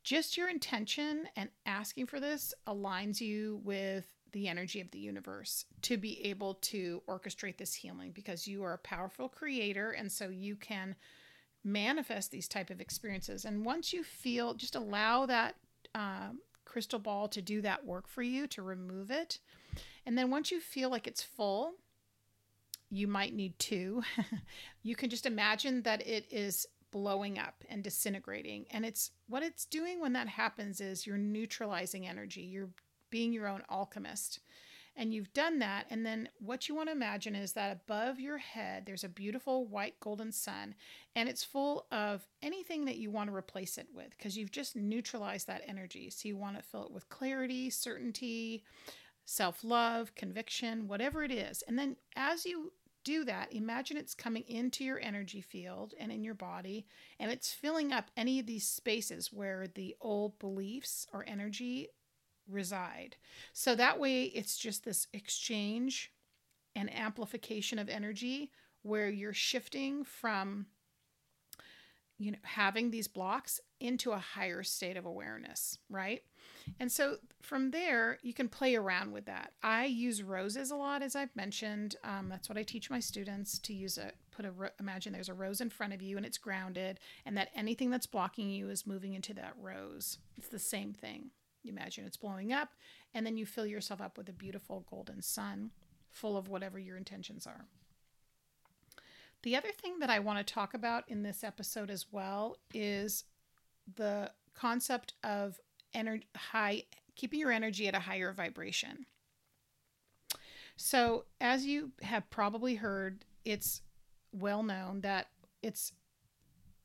Just 0.02 0.36
your 0.36 0.48
intention 0.48 1.28
and 1.36 1.48
asking 1.64 2.06
for 2.06 2.18
this 2.18 2.52
aligns 2.66 3.20
you 3.20 3.60
with 3.64 4.06
the 4.32 4.48
energy 4.48 4.80
of 4.80 4.90
the 4.90 4.98
universe 4.98 5.66
to 5.82 5.96
be 5.96 6.24
able 6.26 6.54
to 6.54 7.02
orchestrate 7.08 7.58
this 7.58 7.74
healing 7.74 8.10
because 8.12 8.48
you 8.48 8.64
are 8.64 8.72
a 8.72 8.78
powerful 8.78 9.28
creator 9.28 9.90
and 9.90 10.10
so 10.10 10.28
you 10.28 10.56
can 10.56 10.96
manifest 11.64 12.30
these 12.30 12.48
type 12.48 12.70
of 12.70 12.80
experiences. 12.80 13.44
And 13.44 13.64
once 13.64 13.92
you 13.92 14.02
feel 14.02 14.54
just 14.54 14.74
allow 14.74 15.26
that 15.26 15.56
um, 15.94 16.40
crystal 16.64 16.98
ball 16.98 17.28
to 17.28 17.42
do 17.42 17.60
that 17.60 17.84
work 17.84 18.08
for 18.08 18.22
you 18.22 18.46
to 18.48 18.62
remove 18.62 19.10
it. 19.10 19.38
And 20.06 20.16
then 20.18 20.30
once 20.30 20.50
you 20.50 20.60
feel 20.60 20.90
like 20.90 21.06
it's 21.06 21.22
full 21.22 21.74
you 22.92 23.08
might 23.08 23.34
need 23.34 23.58
two 23.58 24.02
you 24.82 24.94
can 24.94 25.08
just 25.08 25.24
imagine 25.24 25.82
that 25.82 26.06
it 26.06 26.26
is 26.30 26.66
blowing 26.92 27.38
up 27.38 27.64
and 27.68 27.82
disintegrating 27.82 28.64
and 28.70 28.86
it's 28.86 29.10
what 29.28 29.42
it's 29.42 29.64
doing 29.64 30.00
when 30.00 30.12
that 30.12 30.28
happens 30.28 30.80
is 30.80 31.06
you're 31.06 31.18
neutralizing 31.18 32.06
energy 32.06 32.42
you're 32.42 32.70
being 33.10 33.32
your 33.32 33.48
own 33.48 33.62
alchemist 33.68 34.38
and 34.96 35.14
you've 35.14 35.32
done 35.32 35.58
that. 35.60 35.86
And 35.90 36.04
then 36.04 36.28
what 36.38 36.68
you 36.68 36.74
want 36.74 36.88
to 36.88 36.94
imagine 36.94 37.34
is 37.34 37.52
that 37.52 37.72
above 37.72 38.20
your 38.20 38.38
head, 38.38 38.84
there's 38.84 39.04
a 39.04 39.08
beautiful 39.08 39.66
white 39.66 39.98
golden 40.00 40.32
sun, 40.32 40.74
and 41.16 41.28
it's 41.28 41.44
full 41.44 41.86
of 41.90 42.26
anything 42.42 42.84
that 42.84 42.98
you 42.98 43.10
want 43.10 43.30
to 43.30 43.36
replace 43.36 43.78
it 43.78 43.88
with 43.94 44.10
because 44.10 44.36
you've 44.36 44.50
just 44.50 44.76
neutralized 44.76 45.46
that 45.46 45.62
energy. 45.66 46.10
So 46.10 46.28
you 46.28 46.36
want 46.36 46.56
to 46.56 46.62
fill 46.62 46.84
it 46.84 46.92
with 46.92 47.08
clarity, 47.08 47.70
certainty, 47.70 48.64
self 49.24 49.64
love, 49.64 50.14
conviction, 50.14 50.88
whatever 50.88 51.24
it 51.24 51.30
is. 51.30 51.62
And 51.66 51.78
then 51.78 51.96
as 52.16 52.44
you 52.44 52.72
do 53.04 53.24
that, 53.24 53.52
imagine 53.52 53.96
it's 53.96 54.14
coming 54.14 54.44
into 54.48 54.84
your 54.84 55.00
energy 55.00 55.40
field 55.40 55.94
and 55.98 56.12
in 56.12 56.22
your 56.22 56.34
body, 56.34 56.86
and 57.18 57.30
it's 57.30 57.52
filling 57.52 57.92
up 57.92 58.10
any 58.16 58.38
of 58.38 58.46
these 58.46 58.66
spaces 58.66 59.32
where 59.32 59.66
the 59.66 59.96
old 60.00 60.38
beliefs 60.38 61.06
or 61.12 61.24
energy 61.26 61.88
reside. 62.48 63.16
So 63.52 63.74
that 63.74 63.98
way 63.98 64.24
it's 64.24 64.56
just 64.56 64.84
this 64.84 65.06
exchange 65.12 66.12
and 66.74 66.92
amplification 66.94 67.78
of 67.78 67.88
energy 67.88 68.50
where 68.82 69.08
you're 69.08 69.34
shifting 69.34 70.04
from 70.04 70.66
you 72.18 72.30
know 72.30 72.38
having 72.42 72.90
these 72.90 73.08
blocks 73.08 73.60
into 73.82 74.12
a 74.12 74.18
higher 74.18 74.62
state 74.62 74.96
of 74.96 75.04
awareness, 75.04 75.78
right? 75.90 76.22
And 76.78 76.90
so 76.90 77.16
from 77.42 77.70
there, 77.70 78.18
you 78.22 78.32
can 78.32 78.48
play 78.48 78.76
around 78.76 79.12
with 79.12 79.26
that. 79.26 79.52
I 79.62 79.86
use 79.86 80.22
roses 80.22 80.70
a 80.70 80.76
lot, 80.76 81.02
as 81.02 81.16
I've 81.16 81.34
mentioned. 81.34 81.96
Um, 82.04 82.28
that's 82.28 82.48
what 82.48 82.58
I 82.58 82.62
teach 82.62 82.88
my 82.88 83.00
students 83.00 83.58
to 83.60 83.74
use 83.74 83.98
a 83.98 84.12
put 84.30 84.46
a 84.46 84.52
imagine 84.80 85.12
there's 85.12 85.28
a 85.28 85.34
rose 85.34 85.60
in 85.60 85.68
front 85.68 85.92
of 85.92 86.00
you 86.00 86.16
and 86.16 86.24
it's 86.24 86.38
grounded, 86.38 87.00
and 87.26 87.36
that 87.36 87.50
anything 87.54 87.90
that's 87.90 88.06
blocking 88.06 88.48
you 88.48 88.70
is 88.70 88.86
moving 88.86 89.14
into 89.14 89.34
that 89.34 89.54
rose. 89.60 90.18
It's 90.36 90.48
the 90.48 90.58
same 90.58 90.92
thing. 90.92 91.30
You 91.62 91.72
imagine 91.72 92.06
it's 92.06 92.16
blowing 92.16 92.52
up, 92.52 92.70
and 93.14 93.26
then 93.26 93.36
you 93.36 93.46
fill 93.46 93.66
yourself 93.66 94.00
up 94.00 94.16
with 94.16 94.28
a 94.28 94.32
beautiful 94.32 94.86
golden 94.88 95.22
sun 95.22 95.70
full 96.10 96.36
of 96.36 96.48
whatever 96.48 96.78
your 96.78 96.96
intentions 96.96 97.46
are. 97.46 97.66
The 99.42 99.56
other 99.56 99.72
thing 99.72 99.98
that 99.98 100.10
I 100.10 100.20
want 100.20 100.44
to 100.44 100.54
talk 100.54 100.72
about 100.72 101.04
in 101.08 101.22
this 101.24 101.42
episode 101.42 101.90
as 101.90 102.06
well 102.12 102.58
is 102.72 103.24
the 103.96 104.30
concept 104.54 105.14
of 105.24 105.58
energy 105.94 106.26
high 106.36 106.84
keeping 107.14 107.40
your 107.40 107.52
energy 107.52 107.88
at 107.88 107.94
a 107.94 108.00
higher 108.00 108.32
vibration. 108.32 109.06
So, 110.76 111.24
as 111.40 111.66
you 111.66 111.92
have 112.02 112.30
probably 112.30 112.76
heard, 112.76 113.24
it's 113.44 113.82
well 114.32 114.62
known 114.62 115.02
that 115.02 115.28
it's 115.62 115.92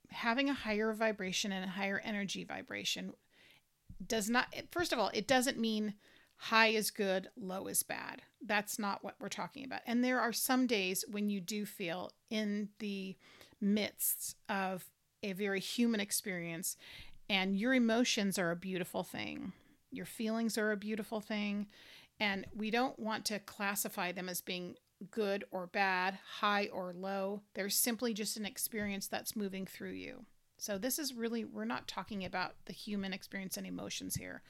having 0.10 0.50
a 0.50 0.54
higher 0.54 0.94
vibration 0.94 1.52
and 1.52 1.66
a 1.66 1.70
higher 1.70 2.02
energy 2.04 2.44
vibration 2.44 3.14
does 4.06 4.30
not 4.30 4.54
first 4.72 4.94
of 4.94 5.00
all 5.00 5.10
it 5.14 5.28
doesn't 5.28 5.60
mean 5.60 5.94
high 6.36 6.68
is 6.68 6.92
good 6.92 7.30
low 7.36 7.68
is 7.68 7.84
bad 7.84 8.22
that's 8.46 8.78
not 8.78 9.04
what 9.04 9.16
we're 9.20 9.28
talking 9.28 9.66
about 9.66 9.82
and 9.88 10.04
there 10.04 10.20
are 10.20 10.32
some 10.32 10.68
days 10.68 11.04
when 11.10 11.30
you 11.30 11.42
do 11.42 11.66
feel 11.66 12.12
in 12.30 12.70
the 12.80 13.16
midst 13.60 14.36
of 14.48 14.86
a 15.28 15.34
very 15.34 15.60
human 15.60 16.00
experience 16.00 16.78
and 17.30 17.58
your 17.58 17.74
emotions 17.74 18.40
are 18.40 18.52
a 18.52 18.56
beautiful 18.56 19.04
thing. 19.04 19.52
Your 19.92 20.06
feelings 20.06 20.58
are 20.58 20.72
a 20.72 20.78
beautiful 20.78 21.20
thing 21.20 21.68
and 22.20 22.46
we 22.56 22.72
don't 22.72 22.98
want 22.98 23.26
to 23.26 23.40
classify 23.40 24.12
them 24.12 24.30
as 24.30 24.42
being 24.42 24.76
good 25.12 25.46
or 25.52 25.68
bad 25.68 26.18
high 26.40 26.68
or 26.74 26.94
low. 26.94 27.42
They're 27.54 27.70
simply 27.70 28.13
just 28.13 28.38
an 28.38 28.46
experience 28.46 29.08
that's 29.08 29.36
moving 29.36 29.66
through 29.66 29.92
you. 29.92 30.26
So, 30.58 30.80
this 30.80 30.98
is 30.98 31.13
really, 31.13 31.46
we're 31.46 31.66
not 31.66 31.88
talking 31.88 32.26
about 32.26 32.56
the 32.66 32.74
human 32.74 33.13
experience 33.13 33.58
and 33.58 33.68
emotions 33.68 34.16
here. 34.16 34.42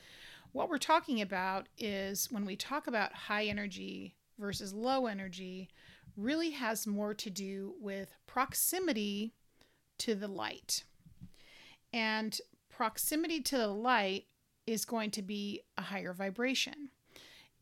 What 0.53 0.69
we're 0.69 0.77
talking 0.77 1.19
about 1.19 1.67
is 1.77 2.31
when 2.31 2.45
we 2.45 2.55
talk 2.55 2.87
about 2.87 3.13
high 3.13 3.45
energy 3.45 4.15
versus 4.39 4.73
low 4.73 5.07
energy, 5.07 5.67
really 6.15 6.51
has 6.51 6.87
more 6.87 7.13
to 7.13 7.29
do 7.29 7.75
with 7.81 8.15
proximity 8.25 9.33
to 9.99 10.15
the 10.15 10.27
light. 10.27 10.83
And 11.93 12.39
proximity 12.69 13.41
to 13.41 13.57
the 13.57 13.67
light 13.67 14.25
is 14.65 14.85
going 14.85 15.11
to 15.11 15.21
be 15.21 15.61
a 15.77 15.81
higher 15.81 16.13
vibration. 16.13 16.89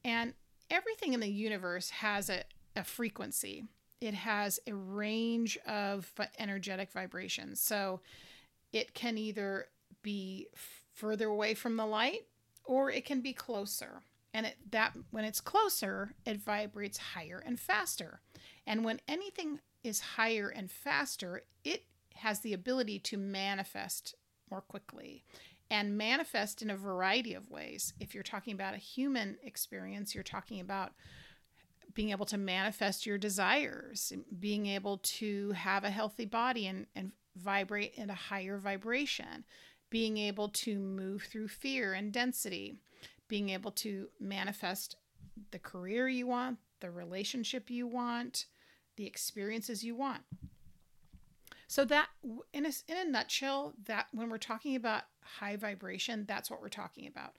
And 0.03 0.33
everything 0.69 1.13
in 1.13 1.19
the 1.19 1.29
universe 1.29 1.89
has 1.89 2.29
a, 2.29 2.43
a 2.75 2.83
frequency, 2.83 3.65
it 4.01 4.13
has 4.13 4.59
a 4.67 4.73
range 4.73 5.57
of 5.67 6.11
energetic 6.37 6.91
vibrations. 6.91 7.59
So, 7.61 8.01
it 8.73 8.93
can 8.93 9.17
either 9.17 9.67
be 10.01 10.47
further 10.93 11.27
away 11.27 11.53
from 11.53 11.77
the 11.77 11.85
light 11.85 12.25
or 12.65 12.91
it 12.91 13.05
can 13.05 13.21
be 13.21 13.31
closer. 13.31 14.01
And 14.33 14.47
it, 14.47 14.57
that 14.71 14.91
when 15.11 15.23
it's 15.23 15.39
closer, 15.39 16.11
it 16.25 16.41
vibrates 16.41 16.97
higher 16.97 17.41
and 17.45 17.57
faster. 17.57 18.19
And 18.67 18.83
when 18.83 18.99
anything 19.07 19.59
is 19.83 20.01
higher 20.01 20.49
and 20.49 20.69
faster, 20.69 21.43
it 21.63 21.83
has 22.15 22.39
the 22.39 22.53
ability 22.53 22.99
to 22.99 23.17
manifest 23.17 24.15
more 24.49 24.61
quickly 24.61 25.23
and 25.69 25.97
manifest 25.97 26.61
in 26.61 26.69
a 26.69 26.77
variety 26.77 27.33
of 27.33 27.49
ways. 27.49 27.93
If 27.99 28.13
you're 28.13 28.23
talking 28.23 28.53
about 28.53 28.75
a 28.75 28.79
human 28.79 29.37
experience, 29.43 30.13
you're 30.13 30.23
talking 30.23 30.59
about 30.59 30.91
being 31.93 32.11
able 32.11 32.25
to 32.27 32.37
manifest 32.37 33.05
your 33.05 33.17
desires, 33.17 34.11
being 34.39 34.67
able 34.67 34.97
to 34.97 35.51
have 35.51 35.83
a 35.83 35.89
healthy 35.89 36.25
body 36.25 36.67
and, 36.67 36.85
and 36.95 37.11
vibrate 37.37 37.93
in 37.95 38.09
a 38.09 38.15
higher 38.15 38.57
vibration, 38.57 39.45
being 39.89 40.17
able 40.17 40.49
to 40.49 40.77
move 40.77 41.23
through 41.23 41.47
fear 41.47 41.93
and 41.93 42.11
density, 42.11 42.75
being 43.27 43.49
able 43.49 43.71
to 43.71 44.07
manifest 44.19 44.97
the 45.51 45.59
career 45.59 46.07
you 46.07 46.27
want, 46.27 46.57
the 46.81 46.91
relationship 46.91 47.69
you 47.69 47.87
want, 47.87 48.45
the 48.97 49.05
experiences 49.05 49.83
you 49.83 49.95
want. 49.95 50.21
So 51.67 51.85
that 51.85 52.09
in 52.53 52.65
a, 52.65 52.71
in 52.87 52.97
a 52.97 53.09
nutshell, 53.09 53.73
that 53.85 54.07
when 54.11 54.29
we're 54.29 54.37
talking 54.37 54.75
about 54.75 55.03
high 55.21 55.55
vibration, 55.55 56.25
that's 56.27 56.49
what 56.51 56.61
we're 56.61 56.69
talking 56.69 57.07
about. 57.07 57.35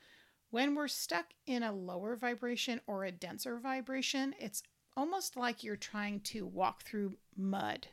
When 0.51 0.75
we're 0.75 0.89
stuck 0.89 1.27
in 1.47 1.63
a 1.63 1.73
lower 1.73 2.17
vibration 2.17 2.81
or 2.87 3.05
a 3.05 3.13
denser 3.13 3.59
vibration, 3.59 4.35
it's 4.39 4.63
almost 4.97 5.37
like 5.37 5.63
you're 5.63 5.77
trying 5.77 6.21
to 6.21 6.47
walk 6.47 6.83
through 6.83 7.17
mud. 7.37 7.87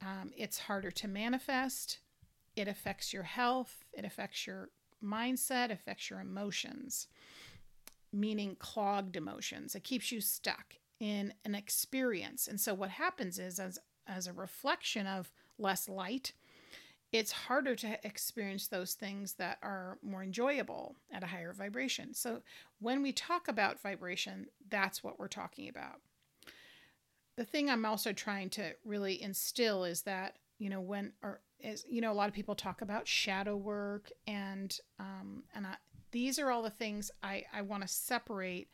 Um, 0.00 0.30
it's 0.36 0.58
harder 0.58 0.90
to 0.90 1.08
manifest. 1.08 1.98
It 2.56 2.68
affects 2.68 3.12
your 3.12 3.22
health. 3.22 3.84
It 3.92 4.04
affects 4.04 4.46
your 4.46 4.70
mindset, 5.02 5.70
affects 5.70 6.10
your 6.10 6.20
emotions, 6.20 7.08
meaning 8.12 8.56
clogged 8.58 9.16
emotions. 9.16 9.74
It 9.74 9.84
keeps 9.84 10.12
you 10.12 10.20
stuck 10.20 10.76
in 11.00 11.34
an 11.44 11.54
experience. 11.54 12.46
And 12.46 12.60
so 12.60 12.74
what 12.74 12.90
happens 12.90 13.38
is 13.38 13.58
as 13.58 13.78
as 14.06 14.26
a 14.26 14.32
reflection 14.32 15.06
of 15.06 15.30
less 15.58 15.88
light, 15.88 16.32
it's 17.12 17.32
harder 17.32 17.76
to 17.76 17.98
experience 18.06 18.68
those 18.68 18.94
things 18.94 19.34
that 19.34 19.58
are 19.62 19.98
more 20.02 20.22
enjoyable 20.22 20.96
at 21.12 21.22
a 21.22 21.26
higher 21.26 21.52
vibration. 21.52 22.14
So 22.14 22.40
when 22.80 23.02
we 23.02 23.12
talk 23.12 23.48
about 23.48 23.82
vibration, 23.82 24.46
that's 24.70 25.04
what 25.04 25.18
we're 25.18 25.28
talking 25.28 25.68
about. 25.68 26.00
The 27.36 27.44
thing 27.44 27.68
I'm 27.68 27.84
also 27.84 28.12
trying 28.12 28.50
to 28.50 28.72
really 28.84 29.22
instill 29.22 29.84
is 29.84 30.02
that, 30.02 30.36
you 30.58 30.70
know, 30.70 30.80
when 30.80 31.12
or 31.22 31.40
is 31.62 31.84
you 31.88 32.00
know 32.00 32.12
a 32.12 32.14
lot 32.14 32.28
of 32.28 32.34
people 32.34 32.54
talk 32.54 32.82
about 32.82 33.06
shadow 33.06 33.56
work 33.56 34.10
and 34.26 34.78
um, 34.98 35.44
and 35.54 35.66
I, 35.66 35.74
these 36.10 36.38
are 36.38 36.50
all 36.50 36.62
the 36.62 36.70
things 36.70 37.10
I 37.22 37.44
I 37.54 37.62
want 37.62 37.82
to 37.82 37.88
separate 37.88 38.68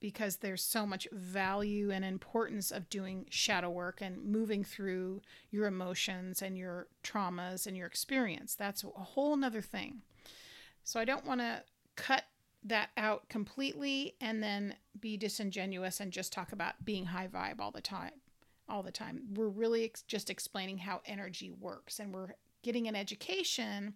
because 0.00 0.36
there's 0.36 0.62
so 0.62 0.86
much 0.86 1.08
value 1.12 1.90
and 1.90 2.04
importance 2.04 2.70
of 2.70 2.88
doing 2.90 3.26
shadow 3.30 3.70
work 3.70 4.00
and 4.00 4.24
moving 4.24 4.62
through 4.62 5.22
your 5.50 5.66
emotions 5.66 6.42
and 6.42 6.56
your 6.58 6.88
traumas 7.02 7.66
and 7.66 7.76
your 7.76 7.86
experience. 7.86 8.54
That's 8.54 8.84
a 8.84 8.88
whole 8.88 9.36
nother 9.36 9.62
thing. 9.62 10.02
So 10.84 11.00
I 11.00 11.04
don't 11.04 11.26
want 11.26 11.40
to 11.40 11.62
cut 11.96 12.24
that 12.64 12.90
out 12.96 13.28
completely 13.28 14.14
and 14.20 14.42
then 14.42 14.74
be 15.00 15.16
disingenuous 15.16 16.00
and 16.00 16.12
just 16.12 16.32
talk 16.32 16.52
about 16.52 16.84
being 16.84 17.06
high 17.06 17.28
vibe 17.28 17.60
all 17.60 17.70
the 17.70 17.80
time 17.80 18.12
all 18.68 18.82
the 18.82 18.90
time. 18.90 19.22
We're 19.34 19.48
really 19.48 19.84
ex- 19.84 20.02
just 20.02 20.30
explaining 20.30 20.78
how 20.78 21.00
energy 21.06 21.52
works 21.52 22.00
and 22.00 22.12
we're 22.12 22.34
getting 22.62 22.88
an 22.88 22.96
education 22.96 23.94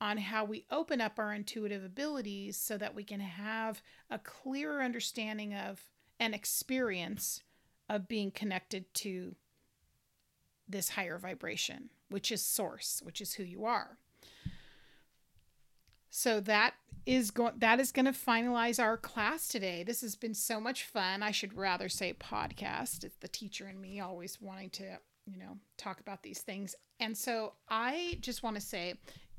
on 0.00 0.18
how 0.18 0.44
we 0.44 0.64
open 0.70 1.00
up 1.00 1.18
our 1.18 1.32
intuitive 1.34 1.84
abilities 1.84 2.56
so 2.56 2.76
that 2.78 2.94
we 2.94 3.04
can 3.04 3.20
have 3.20 3.82
a 4.10 4.18
clearer 4.18 4.82
understanding 4.82 5.54
of 5.54 5.80
an 6.20 6.34
experience 6.34 7.42
of 7.88 8.08
being 8.08 8.30
connected 8.30 8.92
to 8.94 9.34
this 10.68 10.90
higher 10.90 11.18
vibration, 11.18 11.88
which 12.10 12.30
is 12.30 12.42
source, 12.42 13.00
which 13.02 13.20
is 13.20 13.34
who 13.34 13.42
you 13.42 13.64
are. 13.64 13.98
So 16.10 16.40
that 16.40 16.74
is 17.06 17.30
going 17.30 17.54
that 17.58 17.80
is 17.80 17.92
going 17.92 18.06
to 18.06 18.12
finalize 18.12 18.82
our 18.82 18.96
class 18.96 19.48
today. 19.48 19.82
This 19.82 20.00
has 20.00 20.16
been 20.16 20.34
so 20.34 20.60
much 20.60 20.84
fun. 20.84 21.22
I 21.22 21.30
should 21.30 21.56
rather 21.56 21.88
say 21.88 22.14
podcast. 22.14 23.04
It's 23.04 23.16
the 23.20 23.28
teacher 23.28 23.66
and 23.66 23.80
me 23.80 24.00
always 24.00 24.40
wanting 24.40 24.70
to, 24.70 24.98
you 25.26 25.38
know, 25.38 25.58
talk 25.76 26.00
about 26.00 26.22
these 26.22 26.40
things. 26.40 26.74
And 27.00 27.16
so 27.16 27.54
I 27.68 28.18
just 28.20 28.42
want 28.42 28.56
to 28.56 28.62
say 28.62 28.94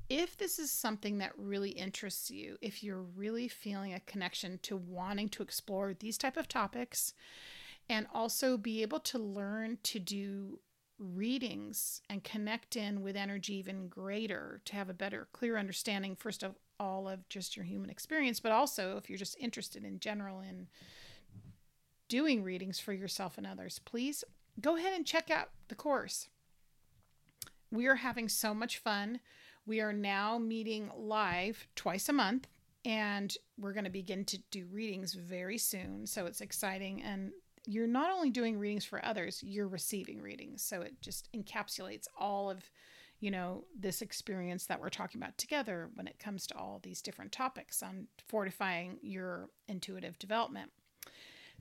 if 0.10 0.38
this 0.38 0.60
is 0.60 0.72
something 0.72 1.20
that 1.20 1.38
really 1.38 1.70
interests 1.70 2.32
you, 2.32 2.58
if 2.62 2.84
you're 2.84 3.02
really 3.02 3.48
feeling 3.48 3.94
a 3.94 4.00
connection 4.02 4.60
to 4.64 4.76
wanting 4.76 5.30
to 5.30 5.44
explore 5.44 5.94
these 5.94 6.18
type 6.18 6.38
of 6.38 6.48
topics 6.48 7.14
and 7.90 8.08
also 8.14 8.58
be 8.58 8.82
able 8.82 9.00
to 9.00 9.20
learn 9.20 9.78
to 9.84 10.00
do 10.00 10.60
readings 10.98 12.02
and 12.10 12.24
connect 12.24 12.76
in 12.76 13.02
with 13.02 13.16
energy 13.16 13.56
even 13.56 13.88
greater 13.88 14.60
to 14.66 14.76
have 14.76 14.90
a 14.90 14.94
better 14.94 15.30
clear 15.32 15.56
understanding 15.58 16.14
first 16.14 16.44
of 16.44 16.56
all 16.78 17.08
of 17.08 17.28
just 17.30 17.56
your 17.56 17.64
human 17.64 17.90
experience 17.90 18.42
but 18.42 18.52
also 18.52 18.98
if 18.98 19.10
you're 19.10 19.18
just 19.18 19.38
interested 19.40 19.86
in 19.86 19.98
general 20.02 20.42
in 20.42 20.68
doing 22.10 22.44
readings 22.44 22.82
for 22.82 22.92
yourself 22.92 23.38
and 23.38 23.48
others 23.48 23.80
please 23.86 24.26
go 24.60 24.78
ahead 24.78 24.94
and 24.94 25.06
check 25.06 25.30
out 25.30 25.50
the 25.68 25.76
course. 25.76 26.28
We 27.72 27.88
are 27.88 27.96
having 27.96 28.30
so 28.30 28.54
much 28.54 28.78
fun 28.78 29.20
we 29.66 29.82
are 29.82 29.94
now 29.94 30.38
meeting 30.38 30.90
live 30.96 31.68
twice 31.76 32.10
a 32.10 32.14
month 32.14 32.48
and 32.86 33.36
we're 33.58 33.74
going 33.74 33.84
to 33.84 33.90
begin 33.90 34.24
to 34.26 34.38
do 34.52 34.66
readings 34.72 35.14
very 35.14 35.58
soon 35.58 36.08
so 36.08 36.26
it's 36.26 36.42
exciting 36.42 37.02
and 37.04 37.32
you're 37.66 37.88
not 37.88 38.12
only 38.12 38.30
doing 38.30 38.58
readings 38.58 38.86
for 38.86 39.04
others, 39.06 39.44
you're 39.44 39.68
receiving 39.68 40.22
readings. 40.22 40.64
So 40.64 40.82
it 40.82 41.00
just 41.02 41.30
encapsulates 41.34 42.08
all 42.18 42.50
of, 42.50 42.70
you 43.20 43.30
know, 43.32 43.66
this 43.78 44.02
experience 44.02 44.66
that 44.66 44.80
we're 44.80 44.90
talking 44.90 45.22
about 45.22 45.38
together 45.38 45.90
when 45.94 46.08
it 46.08 46.20
comes 46.20 46.48
to 46.48 46.58
all 46.58 46.80
these 46.82 47.02
different 47.02 47.32
topics 47.32 47.84
on 47.84 48.08
fortifying 48.28 48.98
your 49.02 49.50
intuitive 49.68 50.18
development. 50.20 50.72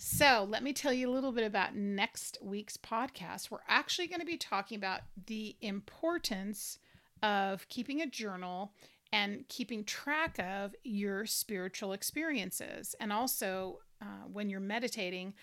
So, 0.00 0.46
let 0.48 0.62
me 0.62 0.72
tell 0.72 0.92
you 0.92 1.10
a 1.10 1.12
little 1.12 1.32
bit 1.32 1.44
about 1.44 1.74
next 1.74 2.38
week's 2.40 2.76
podcast. 2.76 3.50
We're 3.50 3.58
actually 3.66 4.06
going 4.06 4.20
to 4.20 4.26
be 4.26 4.36
talking 4.36 4.76
about 4.76 5.00
the 5.26 5.56
importance 5.60 6.78
of 7.22 7.68
keeping 7.68 8.00
a 8.00 8.06
journal 8.06 8.72
and 9.12 9.48
keeping 9.48 9.84
track 9.84 10.38
of 10.38 10.74
your 10.84 11.24
spiritual 11.26 11.92
experiences. 11.92 12.94
And 13.00 13.12
also, 13.12 13.80
uh, 14.02 14.26
when 14.30 14.50
you're 14.50 14.60
meditating, 14.60 15.34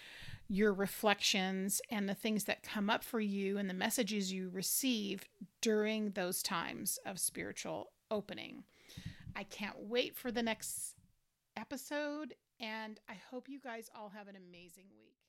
your 0.47 0.73
reflections 0.73 1.81
and 1.89 2.07
the 2.07 2.13
things 2.13 2.43
that 2.43 2.61
come 2.61 2.89
up 2.89 3.03
for 3.03 3.19
you 3.19 3.57
and 3.57 3.69
the 3.69 3.73
messages 3.73 4.31
you 4.31 4.49
receive 4.49 5.23
during 5.61 6.11
those 6.11 6.43
times 6.43 6.99
of 7.05 7.19
spiritual 7.19 7.91
opening. 8.11 8.63
I 9.35 9.43
can't 9.43 9.77
wait 9.79 10.15
for 10.15 10.31
the 10.31 10.43
next 10.43 10.95
episode, 11.57 12.35
and 12.59 12.99
I 13.09 13.15
hope 13.31 13.49
you 13.49 13.59
guys 13.59 13.89
all 13.95 14.09
have 14.09 14.27
an 14.27 14.35
amazing 14.35 14.85
week. 14.99 15.24